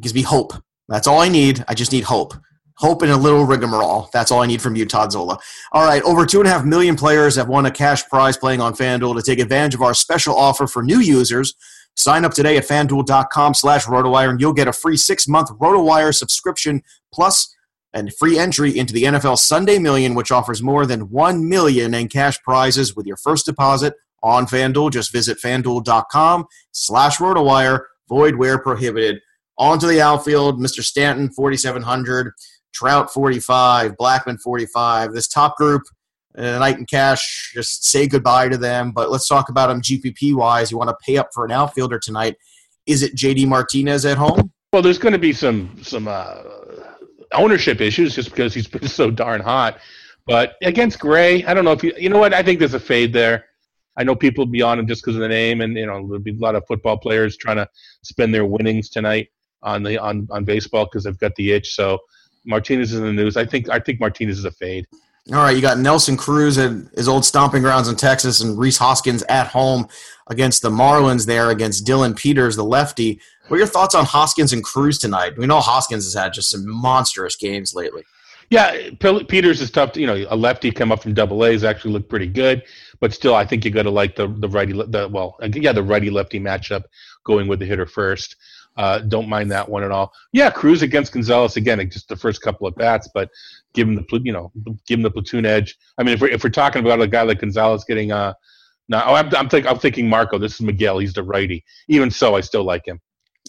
gives 0.00 0.14
me 0.14 0.22
hope. 0.22 0.52
That's 0.88 1.06
all 1.06 1.20
I 1.20 1.28
need. 1.28 1.64
I 1.68 1.74
just 1.74 1.92
need 1.92 2.04
hope. 2.04 2.34
Hope 2.78 3.00
and 3.02 3.10
a 3.10 3.16
little 3.16 3.44
rigmarole. 3.44 4.10
That's 4.12 4.30
all 4.30 4.42
I 4.42 4.46
need 4.46 4.60
from 4.60 4.76
you, 4.76 4.84
Todd 4.84 5.10
Zola. 5.10 5.38
All 5.72 5.84
right, 5.84 6.02
over 6.02 6.26
two 6.26 6.40
and 6.40 6.46
a 6.46 6.50
half 6.50 6.64
million 6.64 6.94
players 6.94 7.34
have 7.36 7.48
won 7.48 7.64
a 7.64 7.70
cash 7.70 8.06
prize 8.08 8.36
playing 8.36 8.60
on 8.60 8.74
FanDuel. 8.74 9.16
To 9.16 9.22
take 9.22 9.38
advantage 9.38 9.74
of 9.74 9.82
our 9.82 9.94
special 9.94 10.36
offer 10.36 10.66
for 10.66 10.82
new 10.82 11.00
users, 11.00 11.54
sign 11.94 12.24
up 12.24 12.34
today 12.34 12.58
at 12.58 12.68
fanduel.com 12.68 13.54
slash 13.54 13.86
rotowire 13.86 14.28
and 14.28 14.40
you'll 14.40 14.52
get 14.52 14.68
a 14.68 14.74
free 14.74 14.98
six-month 14.98 15.50
RotoWire 15.58 16.14
subscription 16.14 16.82
plus 17.12 17.54
and 17.94 18.14
free 18.14 18.38
entry 18.38 18.76
into 18.76 18.92
the 18.92 19.04
NFL 19.04 19.38
Sunday 19.38 19.78
Million, 19.78 20.14
which 20.14 20.30
offers 20.30 20.62
more 20.62 20.84
than 20.84 21.08
one 21.08 21.48
million 21.48 21.94
in 21.94 22.08
cash 22.08 22.40
prizes 22.42 22.94
with 22.94 23.06
your 23.06 23.16
first 23.16 23.46
deposit 23.46 23.94
on 24.22 24.46
FanDuel. 24.46 24.92
Just 24.92 25.12
visit 25.12 25.38
fanduel.com 25.38 26.46
slash 26.72 27.18
rotowire, 27.18 27.80
void 28.08 28.36
where 28.36 28.58
prohibited. 28.58 29.20
On 29.58 29.78
to 29.78 29.86
the 29.86 30.00
outfield, 30.00 30.60
Mr. 30.60 30.82
Stanton, 30.82 31.30
4,700, 31.30 32.32
Trout, 32.74 33.10
45, 33.10 33.92
Blackmon, 33.96 34.38
45. 34.38 35.14
This 35.14 35.28
top 35.28 35.56
group, 35.56 35.82
uh, 36.36 36.58
Knight 36.58 36.76
and 36.76 36.88
Cash, 36.88 37.52
just 37.54 37.86
say 37.86 38.06
goodbye 38.06 38.48
to 38.48 38.58
them. 38.58 38.92
But 38.92 39.10
let's 39.10 39.26
talk 39.26 39.48
about 39.48 39.68
them 39.68 39.80
GPP 39.80 40.34
wise. 40.34 40.70
You 40.70 40.76
want 40.76 40.90
to 40.90 40.96
pay 41.04 41.16
up 41.16 41.30
for 41.32 41.46
an 41.46 41.52
outfielder 41.52 41.98
tonight. 41.98 42.36
Is 42.84 43.02
it 43.02 43.16
JD 43.16 43.48
Martinez 43.48 44.04
at 44.04 44.18
home? 44.18 44.52
Well, 44.72 44.82
there's 44.82 44.98
going 44.98 45.14
to 45.14 45.18
be 45.18 45.32
some 45.32 45.74
some 45.82 46.06
uh, 46.06 46.42
ownership 47.32 47.80
issues 47.80 48.14
just 48.14 48.30
because 48.30 48.52
he's 48.52 48.66
been 48.66 48.88
so 48.88 49.10
darn 49.10 49.40
hot. 49.40 49.78
But 50.26 50.56
against 50.62 50.98
Gray, 50.98 51.44
I 51.44 51.54
don't 51.54 51.64
know 51.64 51.72
if 51.72 51.82
you 51.82 51.94
you 51.96 52.10
know 52.10 52.18
what 52.18 52.34
I 52.34 52.42
think 52.42 52.58
there's 52.58 52.74
a 52.74 52.80
fade 52.80 53.12
there. 53.12 53.46
I 53.96 54.04
know 54.04 54.14
people 54.14 54.44
will 54.44 54.52
be 54.52 54.62
on 54.62 54.78
him 54.78 54.86
just 54.86 55.02
because 55.02 55.16
of 55.16 55.22
the 55.22 55.28
name, 55.28 55.60
and 55.60 55.76
you 55.76 55.86
know 55.86 56.06
there'll 56.06 56.18
be 56.18 56.32
a 56.32 56.38
lot 56.38 56.54
of 56.54 56.66
football 56.66 56.98
players 56.98 57.36
trying 57.36 57.56
to 57.56 57.68
spend 58.02 58.34
their 58.34 58.44
winnings 58.44 58.90
tonight 58.90 59.28
on 59.62 59.82
the 59.82 59.98
on 59.98 60.26
on 60.30 60.44
baseball 60.44 60.84
because 60.84 61.04
they've 61.04 61.18
got 61.18 61.34
the 61.36 61.52
itch. 61.52 61.74
So 61.74 61.98
Martinez 62.44 62.92
is 62.92 62.98
in 62.98 63.06
the 63.06 63.12
news. 63.12 63.36
I 63.36 63.44
think 63.44 63.68
I 63.68 63.78
think 63.78 64.00
Martinez 64.00 64.38
is 64.38 64.44
a 64.44 64.50
fade. 64.50 64.86
All 65.32 65.38
right, 65.38 65.56
you 65.56 65.62
got 65.62 65.78
Nelson 65.78 66.16
Cruz 66.16 66.56
at 66.56 66.70
his 66.94 67.08
old 67.08 67.24
stomping 67.24 67.62
grounds 67.62 67.88
in 67.88 67.96
Texas, 67.96 68.40
and 68.40 68.56
Rhys 68.56 68.78
Hoskins 68.78 69.24
at 69.28 69.48
home 69.48 69.88
against 70.28 70.62
the 70.62 70.70
Marlins 70.70 71.26
there 71.26 71.50
against 71.50 71.84
Dillon 71.84 72.14
Peters, 72.14 72.54
the 72.54 72.64
lefty. 72.64 73.20
What 73.48 73.56
are 73.56 73.58
your 73.58 73.66
thoughts 73.66 73.96
on 73.96 74.04
Hoskins 74.04 74.52
and 74.52 74.62
Cruz 74.62 74.98
tonight? 74.98 75.36
We 75.36 75.46
know 75.46 75.60
Hoskins 75.60 76.04
has 76.04 76.14
had 76.14 76.32
just 76.32 76.50
some 76.50 76.68
monstrous 76.68 77.34
games 77.34 77.74
lately. 77.74 78.04
Yeah, 78.50 78.90
Peters 79.00 79.60
is 79.60 79.70
tough. 79.70 79.92
To, 79.92 80.00
you 80.00 80.06
know, 80.06 80.26
a 80.28 80.36
lefty 80.36 80.70
come 80.70 80.92
up 80.92 81.02
from 81.02 81.14
Double 81.14 81.44
A's 81.44 81.64
actually 81.64 81.92
looked 81.92 82.08
pretty 82.08 82.28
good, 82.28 82.62
but 83.00 83.12
still, 83.12 83.34
I 83.34 83.44
think 83.44 83.64
you 83.64 83.70
got 83.70 83.82
to 83.82 83.90
like 83.90 84.14
the 84.14 84.28
the 84.28 84.48
righty. 84.48 84.72
The 84.72 85.08
well, 85.10 85.36
yeah, 85.52 85.72
the 85.72 85.82
righty 85.82 86.10
lefty 86.10 86.38
matchup 86.38 86.84
going 87.24 87.48
with 87.48 87.58
the 87.58 87.66
hitter 87.66 87.86
first. 87.86 88.36
Uh, 88.76 88.98
don't 88.98 89.28
mind 89.28 89.50
that 89.50 89.68
one 89.68 89.82
at 89.82 89.90
all. 89.90 90.12
Yeah, 90.32 90.50
Cruz 90.50 90.82
against 90.82 91.12
Gonzalez 91.12 91.56
again, 91.56 91.78
just 91.90 92.08
the 92.08 92.16
first 92.16 92.42
couple 92.42 92.66
of 92.66 92.74
bats, 92.76 93.08
but 93.12 93.30
give 93.74 93.88
him 93.88 93.94
the 93.94 94.20
you 94.22 94.32
know 94.32 94.52
give 94.86 94.98
him 94.98 95.02
the 95.02 95.10
platoon 95.10 95.46
edge. 95.46 95.76
I 95.98 96.02
mean, 96.02 96.14
if 96.14 96.20
we're 96.20 96.28
if 96.28 96.44
we're 96.44 96.50
talking 96.50 96.84
about 96.84 97.00
a 97.00 97.06
guy 97.08 97.22
like 97.22 97.40
Gonzalez 97.40 97.84
getting 97.84 98.12
uh, 98.12 98.34
no, 98.88 99.02
oh, 99.04 99.14
I'm 99.14 99.34
I'm, 99.34 99.48
think, 99.48 99.66
I'm 99.66 99.78
thinking 99.78 100.08
Marco. 100.08 100.38
This 100.38 100.54
is 100.54 100.60
Miguel. 100.60 100.98
He's 100.98 101.14
the 101.14 101.22
righty. 101.22 101.64
Even 101.88 102.10
so, 102.10 102.36
I 102.36 102.40
still 102.40 102.64
like 102.64 102.86
him. 102.86 103.00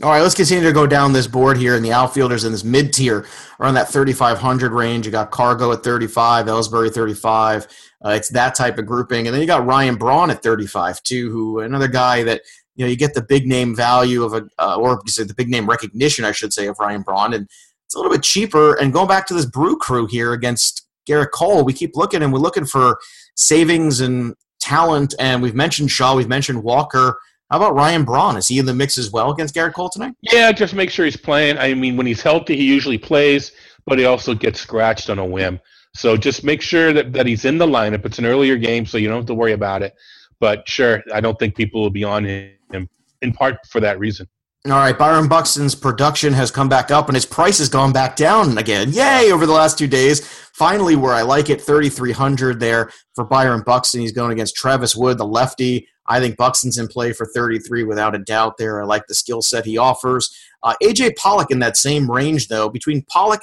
All 0.03 0.11
right, 0.11 0.21
let's 0.21 0.35
continue 0.35 0.63
to 0.63 0.73
go 0.73 0.85
down 0.85 1.11
this 1.11 1.25
board 1.25 1.57
here, 1.57 1.75
and 1.75 1.83
the 1.83 1.91
outfielders 1.91 2.43
in 2.43 2.51
this 2.51 2.63
mid 2.63 2.93
tier 2.93 3.25
around 3.59 3.73
that 3.73 3.89
3,500 3.89 4.71
range. 4.71 5.07
You 5.07 5.11
got 5.11 5.31
Cargo 5.31 5.71
at 5.71 5.83
35, 5.83 6.45
Ellsbury 6.45 6.93
35. 6.93 7.67
Uh, 8.05 8.09
it's 8.09 8.29
that 8.29 8.53
type 8.53 8.77
of 8.77 8.85
grouping, 8.85 9.25
and 9.25 9.33
then 9.33 9.41
you 9.41 9.47
got 9.47 9.65
Ryan 9.65 9.95
Braun 9.95 10.29
at 10.29 10.43
35 10.43 11.01
too, 11.01 11.31
who 11.31 11.61
another 11.61 11.87
guy 11.87 12.21
that 12.21 12.43
you 12.75 12.85
know 12.85 12.89
you 12.91 12.95
get 12.95 13.15
the 13.15 13.23
big 13.23 13.47
name 13.47 13.75
value 13.75 14.23
of 14.23 14.35
a, 14.35 14.47
uh, 14.59 14.75
or 14.75 15.01
the 15.03 15.33
big 15.35 15.49
name 15.49 15.67
recognition, 15.67 16.25
I 16.25 16.31
should 16.31 16.53
say, 16.53 16.67
of 16.67 16.77
Ryan 16.77 17.01
Braun, 17.01 17.33
and 17.33 17.49
it's 17.87 17.95
a 17.95 17.97
little 17.97 18.11
bit 18.11 18.21
cheaper. 18.21 18.75
And 18.75 18.93
going 18.93 19.07
back 19.07 19.25
to 19.27 19.33
this 19.33 19.47
Brew 19.47 19.77
Crew 19.77 20.05
here 20.05 20.33
against 20.33 20.87
Gerrit 21.09 21.31
Cole, 21.31 21.63
we 21.63 21.73
keep 21.73 21.95
looking 21.95 22.21
and 22.21 22.31
we're 22.31 22.37
looking 22.37 22.65
for 22.65 22.99
savings 23.35 23.99
and 24.01 24.35
talent, 24.59 25.15
and 25.17 25.41
we've 25.41 25.55
mentioned 25.55 25.89
Shaw, 25.89 26.15
we've 26.15 26.29
mentioned 26.29 26.61
Walker. 26.61 27.17
How 27.49 27.57
about 27.57 27.75
Ryan 27.75 28.03
Braun? 28.03 28.35
Is 28.35 28.47
he 28.47 28.59
in 28.59 28.65
the 28.65 28.73
mix 28.73 28.97
as 28.97 29.11
well 29.11 29.31
against 29.31 29.55
Gerrit 29.55 29.73
Cole 29.73 29.89
tonight? 29.89 30.13
Yeah, 30.21 30.51
just 30.51 30.73
make 30.73 30.89
sure 30.89 31.05
he's 31.05 31.15
playing. 31.15 31.57
I 31.57 31.73
mean, 31.73 31.95
when 31.95 32.05
he's 32.05 32.21
healthy, 32.21 32.57
he 32.57 32.65
usually 32.65 32.97
plays, 32.97 33.53
but 33.85 33.97
he 33.97 34.05
also 34.05 34.33
gets 34.33 34.59
scratched 34.59 35.09
on 35.09 35.17
a 35.17 35.25
whim. 35.25 35.59
So 35.93 36.17
just 36.17 36.43
make 36.43 36.61
sure 36.61 36.91
that, 36.91 37.13
that 37.13 37.25
he's 37.25 37.45
in 37.45 37.57
the 37.57 37.65
lineup. 37.65 38.05
It's 38.05 38.19
an 38.19 38.25
earlier 38.25 38.57
game, 38.57 38.85
so 38.85 38.97
you 38.97 39.07
don't 39.07 39.17
have 39.17 39.25
to 39.27 39.33
worry 39.33 39.53
about 39.53 39.81
it. 39.81 39.93
But 40.39 40.67
sure, 40.67 41.01
I 41.13 41.21
don't 41.21 41.39
think 41.39 41.55
people 41.55 41.81
will 41.81 41.89
be 41.89 42.03
on 42.03 42.25
him 42.25 42.89
in 43.21 43.31
part 43.31 43.65
for 43.67 43.79
that 43.79 43.97
reason. 43.97 44.27
All 44.65 44.73
right, 44.73 44.97
Byron 44.97 45.29
Buxton's 45.29 45.75
production 45.75 46.33
has 46.33 46.51
come 46.51 46.67
back 46.67 46.91
up 46.91 47.07
and 47.07 47.15
his 47.15 47.25
price 47.25 47.59
has 47.59 47.69
gone 47.69 47.93
back 47.93 48.17
down 48.17 48.57
again. 48.57 48.91
Yay, 48.91 49.31
over 49.31 49.45
the 49.45 49.53
last 49.53 49.77
two 49.77 49.87
days. 49.87 50.27
Finally, 50.53 50.95
where 50.95 51.13
I 51.13 51.21
like 51.21 51.49
it, 51.49 51.61
3,300 51.61 52.59
there 52.59 52.91
for 53.15 53.23
Byron 53.23 53.63
Buxton. 53.65 54.01
He's 54.01 54.11
going 54.11 54.31
against 54.31 54.55
Travis 54.55 54.95
Wood, 54.95 55.19
the 55.19 55.25
lefty. 55.25 55.87
I 56.07 56.19
think 56.19 56.35
Buxton's 56.35 56.77
in 56.77 56.87
play 56.87 57.13
for 57.13 57.27
33 57.27 57.83
without 57.83 58.15
a 58.15 58.19
doubt 58.19 58.57
there. 58.57 58.81
I 58.81 58.85
like 58.85 59.07
the 59.07 59.13
skill 59.13 59.41
set 59.41 59.65
he 59.65 59.77
offers. 59.77 60.35
Uh, 60.63 60.73
AJ 60.81 61.15
Pollock 61.15 61.51
in 61.51 61.59
that 61.59 61.77
same 61.77 62.09
range, 62.09 62.47
though. 62.47 62.69
Between 62.69 63.03
Pollock 63.03 63.41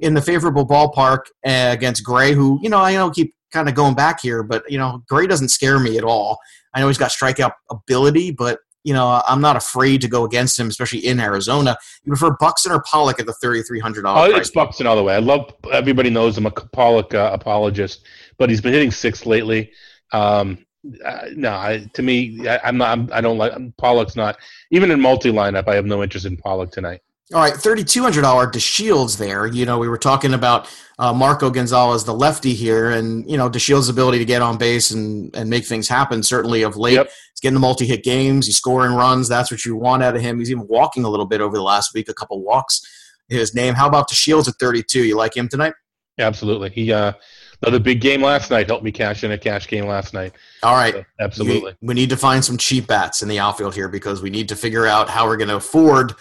in 0.00 0.14
the 0.14 0.22
favorable 0.22 0.66
ballpark 0.66 1.26
uh, 1.46 1.70
against 1.72 2.04
Gray, 2.04 2.32
who 2.32 2.58
you 2.62 2.68
know 2.68 2.78
I 2.78 2.92
know 2.92 3.10
keep 3.10 3.34
kind 3.52 3.68
of 3.68 3.74
going 3.74 3.94
back 3.94 4.20
here, 4.20 4.42
but 4.42 4.68
you 4.70 4.78
know 4.78 5.02
Gray 5.08 5.26
doesn't 5.26 5.48
scare 5.48 5.78
me 5.78 5.98
at 5.98 6.04
all. 6.04 6.38
I 6.74 6.80
know 6.80 6.88
he's 6.88 6.98
got 6.98 7.10
strikeout 7.10 7.52
ability, 7.70 8.32
but 8.32 8.58
you 8.84 8.94
know 8.94 9.22
I'm 9.26 9.40
not 9.40 9.56
afraid 9.56 10.00
to 10.02 10.08
go 10.08 10.24
against 10.24 10.58
him, 10.58 10.68
especially 10.68 11.00
in 11.00 11.18
Arizona. 11.18 11.76
You 12.04 12.10
prefer 12.10 12.36
Buxton 12.38 12.72
or 12.72 12.82
Pollock 12.82 13.18
at 13.18 13.26
the 13.26 13.32
thirty 13.32 13.62
three 13.62 13.80
hundred 13.80 14.02
dollars? 14.02 14.32
Oh, 14.32 14.36
it's 14.36 14.50
Buxton 14.50 14.86
all 14.86 14.96
the 14.96 15.02
way. 15.02 15.14
I 15.14 15.18
love 15.18 15.52
everybody 15.72 16.10
knows 16.10 16.38
I'm 16.38 16.46
a 16.46 16.50
Pollock 16.50 17.14
uh, 17.14 17.30
apologist, 17.32 18.04
but 18.38 18.50
he's 18.50 18.60
been 18.60 18.72
hitting 18.72 18.90
six 18.90 19.26
lately. 19.26 19.72
Um, 20.12 20.64
uh, 21.04 21.28
no, 21.34 21.50
I, 21.50 21.90
to 21.94 22.02
me, 22.02 22.46
I, 22.46 22.68
am 22.68 22.76
not. 22.76 22.90
I'm, 22.90 23.08
I 23.12 23.20
do 23.20 23.34
not 23.34 23.36
like 23.36 23.76
Pollock's 23.78 24.16
not 24.16 24.36
even 24.70 24.90
in 24.90 25.00
multi 25.00 25.32
lineup. 25.32 25.66
I 25.66 25.74
have 25.74 25.86
no 25.86 26.02
interest 26.02 26.26
in 26.26 26.36
Pollock 26.36 26.70
tonight. 26.70 27.00
All 27.32 27.40
right, 27.40 27.54
thirty-two 27.54 28.02
hundred 28.02 28.20
dollar 28.20 28.46
DeShields 28.46 29.16
there. 29.16 29.46
You 29.46 29.64
know, 29.64 29.78
we 29.78 29.88
were 29.88 29.96
talking 29.96 30.34
about 30.34 30.68
uh, 30.98 31.12
Marco 31.12 31.48
Gonzalez, 31.48 32.04
the 32.04 32.12
lefty 32.12 32.52
here, 32.52 32.90
and 32.90 33.28
you 33.28 33.38
know 33.38 33.48
DeShields' 33.48 33.88
ability 33.88 34.18
to 34.18 34.26
get 34.26 34.42
on 34.42 34.58
base 34.58 34.90
and 34.90 35.34
and 35.34 35.48
make 35.48 35.64
things 35.64 35.88
happen. 35.88 36.22
Certainly, 36.22 36.64
of 36.64 36.76
late, 36.76 36.94
yep. 36.94 37.06
he's 37.06 37.40
getting 37.40 37.54
the 37.54 37.60
multi-hit 37.60 38.04
games. 38.04 38.44
He's 38.44 38.58
scoring 38.58 38.92
runs. 38.92 39.26
That's 39.26 39.50
what 39.50 39.64
you 39.64 39.74
want 39.74 40.02
out 40.02 40.14
of 40.14 40.20
him. 40.20 40.38
He's 40.38 40.50
even 40.50 40.66
walking 40.68 41.04
a 41.04 41.08
little 41.08 41.24
bit 41.24 41.40
over 41.40 41.56
the 41.56 41.62
last 41.62 41.94
week. 41.94 42.10
A 42.10 42.14
couple 42.14 42.42
walks. 42.42 42.82
His 43.28 43.54
name. 43.54 43.72
How 43.72 43.88
about 43.88 44.10
DeShields 44.10 44.46
at 44.46 44.56
thirty-two? 44.56 45.02
You 45.02 45.16
like 45.16 45.34
him 45.34 45.48
tonight? 45.48 45.72
Yeah, 46.18 46.26
absolutely. 46.26 46.68
He 46.70 46.92
uh, 46.92 47.14
another 47.62 47.80
big 47.80 48.02
game 48.02 48.20
last 48.20 48.50
night 48.50 48.66
helped 48.66 48.84
me 48.84 48.92
cash 48.92 49.24
in 49.24 49.32
a 49.32 49.38
cash 49.38 49.66
game 49.66 49.86
last 49.86 50.12
night. 50.12 50.34
All 50.62 50.74
right, 50.74 50.92
so, 50.92 51.04
absolutely. 51.20 51.72
We, 51.80 51.88
we 51.88 51.94
need 51.94 52.10
to 52.10 52.18
find 52.18 52.44
some 52.44 52.58
cheap 52.58 52.86
bats 52.86 53.22
in 53.22 53.28
the 53.28 53.38
outfield 53.38 53.74
here 53.74 53.88
because 53.88 54.20
we 54.20 54.28
need 54.28 54.46
to 54.50 54.56
figure 54.56 54.86
out 54.86 55.08
how 55.08 55.26
we're 55.26 55.38
going 55.38 55.48
to 55.48 55.56
afford 55.56 56.12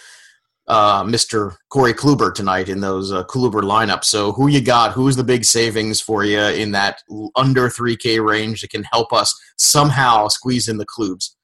uh, 0.68 1.04
Mr. 1.04 1.56
Corey 1.70 1.94
Kluber 1.94 2.34
tonight 2.34 2.70
in 2.70 2.80
those 2.80 3.12
uh, 3.12 3.24
Kluber 3.26 3.62
lineups. 3.62 4.06
So 4.06 4.32
who 4.32 4.48
you 4.48 4.62
got? 4.62 4.94
Who's 4.94 5.16
the 5.16 5.24
big 5.24 5.44
savings 5.44 6.00
for 6.00 6.24
you 6.24 6.40
in 6.40 6.72
that 6.72 7.02
under 7.36 7.68
3K 7.68 8.26
range 8.26 8.62
that 8.62 8.70
can 8.70 8.84
help 8.84 9.12
us 9.12 9.38
somehow 9.58 10.28
squeeze 10.30 10.68
in 10.68 10.78
the 10.78 10.86
Klubs? 10.86 11.36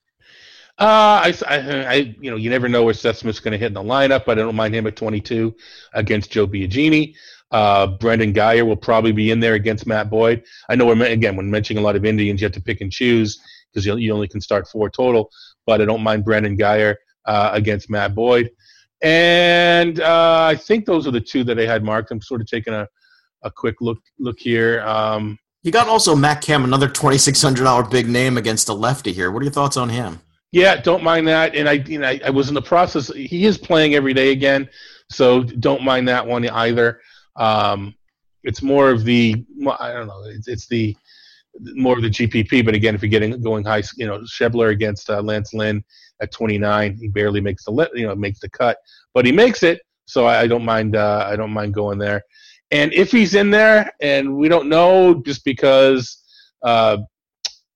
Uh, 0.78 1.28
I, 1.28 1.34
I, 1.48 1.58
I, 1.58 1.94
you 2.22 2.32
know, 2.32 2.38
you 2.38 2.50
never 2.50 2.70
know 2.70 2.84
where 2.84 2.94
Seth 2.94 3.18
Smith's 3.18 3.42
going 3.42 3.52
to 3.52 3.58
hit 3.58 3.68
in 3.68 3.74
the 3.74 3.84
lineup, 3.84 4.24
but 4.26 4.40
I 4.40 4.42
don't 4.42 4.56
mind 4.56 4.74
him 4.74 4.88
at 4.88 4.96
22 4.96 5.54
against 5.94 6.32
Joe 6.32 6.48
Biagini. 6.48 7.16
Uh, 7.52 7.88
Brandon 7.88 8.34
Guyer 8.34 8.66
will 8.66 8.78
probably 8.78 9.12
be 9.12 9.32
in 9.32 9.42
there 9.42 9.56
against 9.56 9.86
Matt 9.86 10.10
Boyd. 10.10 10.44
I 10.70 10.76
know 10.76 10.86
we're 10.86 11.04
again 11.04 11.36
when 11.36 11.52
mentioning 11.52 11.84
a 11.84 11.86
lot 11.86 11.98
of 11.98 12.06
Indians, 12.06 12.40
you 12.40 12.46
have 12.46 12.54
to 12.54 12.62
pick 12.62 12.80
and 12.80 12.92
choose 12.92 13.42
because 13.74 13.86
you, 13.86 13.98
you 13.98 14.14
only 14.14 14.28
can 14.28 14.40
start 14.40 14.70
four 14.70 14.90
total. 14.90 15.30
But 15.66 15.82
I 15.82 15.86
don't 15.86 16.04
mind 16.04 16.24
Brandon 16.24 16.58
Guyer 16.58 16.96
uh, 17.26 17.50
against 17.52 17.90
Matt 17.90 18.16
Boyd. 18.16 18.52
And 19.02 20.02
uh, 20.02 20.48
I 20.52 20.56
think 20.56 20.86
those 20.86 21.08
are 21.08 21.12
the 21.12 21.22
two 21.22 21.44
that 21.46 21.60
I 21.60 21.66
had 21.66 21.84
marked. 21.84 22.12
I'm 22.12 22.22
sort 22.22 22.42
of 22.42 22.48
taking 22.48 22.74
a, 22.74 22.88
a 23.44 23.52
quick 23.52 23.80
look 23.80 24.00
look 24.20 24.40
here. 24.40 24.82
Um, 24.82 25.38
you 25.64 25.72
got 25.72 25.88
also 25.88 26.16
Matt 26.16 26.42
Kemp, 26.42 26.66
another 26.66 26.90
twenty 26.90 27.18
six 27.18 27.42
hundred 27.42 27.64
dollar 27.64 27.84
big 27.84 28.08
name 28.08 28.38
against 28.38 28.70
a 28.70 28.74
lefty 28.74 29.14
here. 29.14 29.32
What 29.32 29.42
are 29.42 29.46
your 29.46 29.54
thoughts 29.54 29.78
on 29.78 29.90
him? 29.90 30.20
Yeah, 30.52 30.82
don't 30.82 31.04
mind 31.04 31.28
that. 31.28 31.56
And 31.56 31.70
I, 31.70 31.74
you 31.74 32.00
know, 32.00 32.08
I, 32.08 32.20
I 32.26 32.30
was 32.30 32.50
in 32.50 32.56
the 32.56 32.62
process. 32.62 33.14
He 33.14 33.46
is 33.46 33.58
playing 33.58 33.94
every 33.94 34.14
day 34.14 34.32
again, 34.32 34.68
so 35.10 35.44
don't 35.44 35.84
mind 35.84 36.08
that 36.08 36.26
one 36.26 36.48
either. 36.50 37.02
Um, 37.36 37.94
it's 38.44 38.62
more 38.62 38.90
of 38.90 39.04
the 39.04 39.46
I 39.80 39.94
don't 39.94 40.08
know. 40.08 40.24
It's, 40.26 40.48
it's 40.48 40.68
the 40.68 40.96
more 41.76 41.96
of 41.96 42.04
the 42.04 42.10
GPP. 42.10 42.66
But 42.66 42.76
again, 42.76 42.96
if 42.96 43.02
you're 43.02 43.10
getting 43.10 43.42
going 43.42 43.66
high, 43.66 43.84
you 43.98 44.08
know, 44.08 44.20
Schebler 44.20 44.72
against 44.72 45.10
uh, 45.10 45.22
Lance 45.22 45.54
Lynn 45.54 45.84
at 46.22 46.32
29. 46.32 46.98
He 47.00 47.08
barely 47.08 47.42
makes 47.42 47.64
the 47.64 47.90
you 47.94 48.08
know 48.08 48.16
makes 48.16 48.40
the 48.40 48.50
cut, 48.50 48.78
but 49.14 49.26
he 49.26 49.32
makes 49.32 49.64
it. 49.64 49.82
So 50.06 50.26
I, 50.26 50.42
I 50.42 50.48
don't 50.48 50.66
mind. 50.66 50.96
Uh, 50.96 51.26
I 51.28 51.36
don't 51.36 51.52
mind 51.52 51.74
going 51.74 51.98
there. 51.98 52.24
And 52.72 52.94
if 52.94 53.12
he's 53.12 53.34
in 53.34 53.50
there, 53.50 53.92
and 54.02 54.36
we 54.36 54.48
don't 54.48 54.70
know 54.70 55.22
just 55.26 55.44
because 55.44 56.22
uh, 56.64 56.98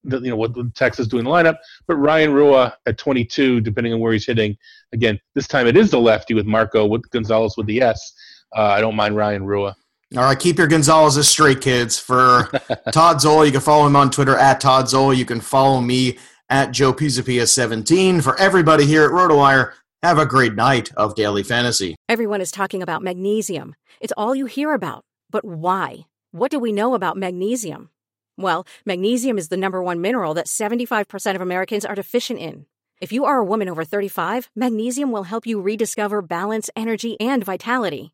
the, 0.04 0.20
you 0.20 0.30
know 0.30 0.36
what 0.36 0.54
Texas 0.76 1.08
doing 1.08 1.24
the 1.24 1.30
lineup, 1.30 1.58
but 1.88 1.96
Ryan 1.96 2.34
Rua 2.34 2.76
at 2.86 2.98
22, 2.98 3.62
depending 3.62 3.94
on 3.94 4.00
where 4.00 4.14
he's 4.14 4.26
hitting. 4.26 4.56
Again, 4.94 5.20
this 5.34 5.48
time 5.48 5.68
it 5.68 5.78
is 5.78 5.90
the 5.90 6.00
lefty 6.00 6.34
with 6.34 6.46
Marco 6.46 6.86
with 6.86 7.10
Gonzalez 7.10 7.56
with 7.58 7.68
the 7.68 7.82
S. 7.82 8.14
Uh, 8.56 8.62
I 8.62 8.82
don't 8.82 8.96
mind 8.96 9.16
Ryan 9.16 9.44
Rua. 9.46 9.76
All 10.16 10.24
right, 10.24 10.38
keep 10.38 10.60
your 10.60 10.68
Gonzalez's 10.68 11.28
straight, 11.28 11.60
kids. 11.60 11.98
For 11.98 12.50
Todd 12.92 13.20
Zola, 13.20 13.48
you 13.48 13.52
can 13.52 13.62
follow 13.62 13.88
him 13.88 13.96
on 13.96 14.12
Twitter 14.12 14.38
at 14.38 14.62
Todd 14.62 14.88
Zola. 14.88 15.16
You 15.16 15.26
can 15.26 15.42
follow 15.42 15.82
me 15.82 16.20
at 16.50 16.72
Joe 16.72 16.94
Pisapia 16.94 17.48
17. 17.48 18.22
For 18.22 18.40
everybody 18.40 18.86
here 18.86 19.06
at 19.06 19.12
RotoWire, 19.12 19.74
have 20.04 20.20
a 20.20 20.28
great 20.28 20.54
night 20.54 20.92
of 20.96 21.16
daily 21.16 21.42
fantasy. 21.42 21.96
Everyone 22.08 22.42
is 22.42 22.52
talking 22.52 22.84
about 22.84 23.02
magnesium. 23.02 23.74
It's 24.02 24.14
all 24.16 24.36
you 24.36 24.46
hear 24.46 24.74
about. 24.74 25.04
But 25.32 25.46
why? 25.46 26.06
What 26.32 26.52
do 26.52 26.60
we 26.60 26.72
know 26.72 26.94
about 26.94 27.18
magnesium? 27.18 27.90
Well, 28.38 28.68
magnesium 28.86 29.40
is 29.40 29.48
the 29.48 29.58
number 29.58 29.82
one 29.82 30.00
mineral 30.00 30.36
that 30.36 30.46
75% 30.46 31.34
of 31.34 31.42
Americans 31.42 31.86
are 31.86 31.96
deficient 31.96 32.40
in. 32.40 32.68
If 33.02 33.12
you 33.12 33.26
are 33.26 33.38
a 33.38 33.44
woman 33.44 33.68
over 33.68 33.84
35, 33.84 34.52
magnesium 34.56 35.12
will 35.12 35.24
help 35.24 35.48
you 35.48 35.60
rediscover 35.60 36.22
balance, 36.22 36.70
energy, 36.76 37.20
and 37.20 37.44
vitality. 37.44 38.14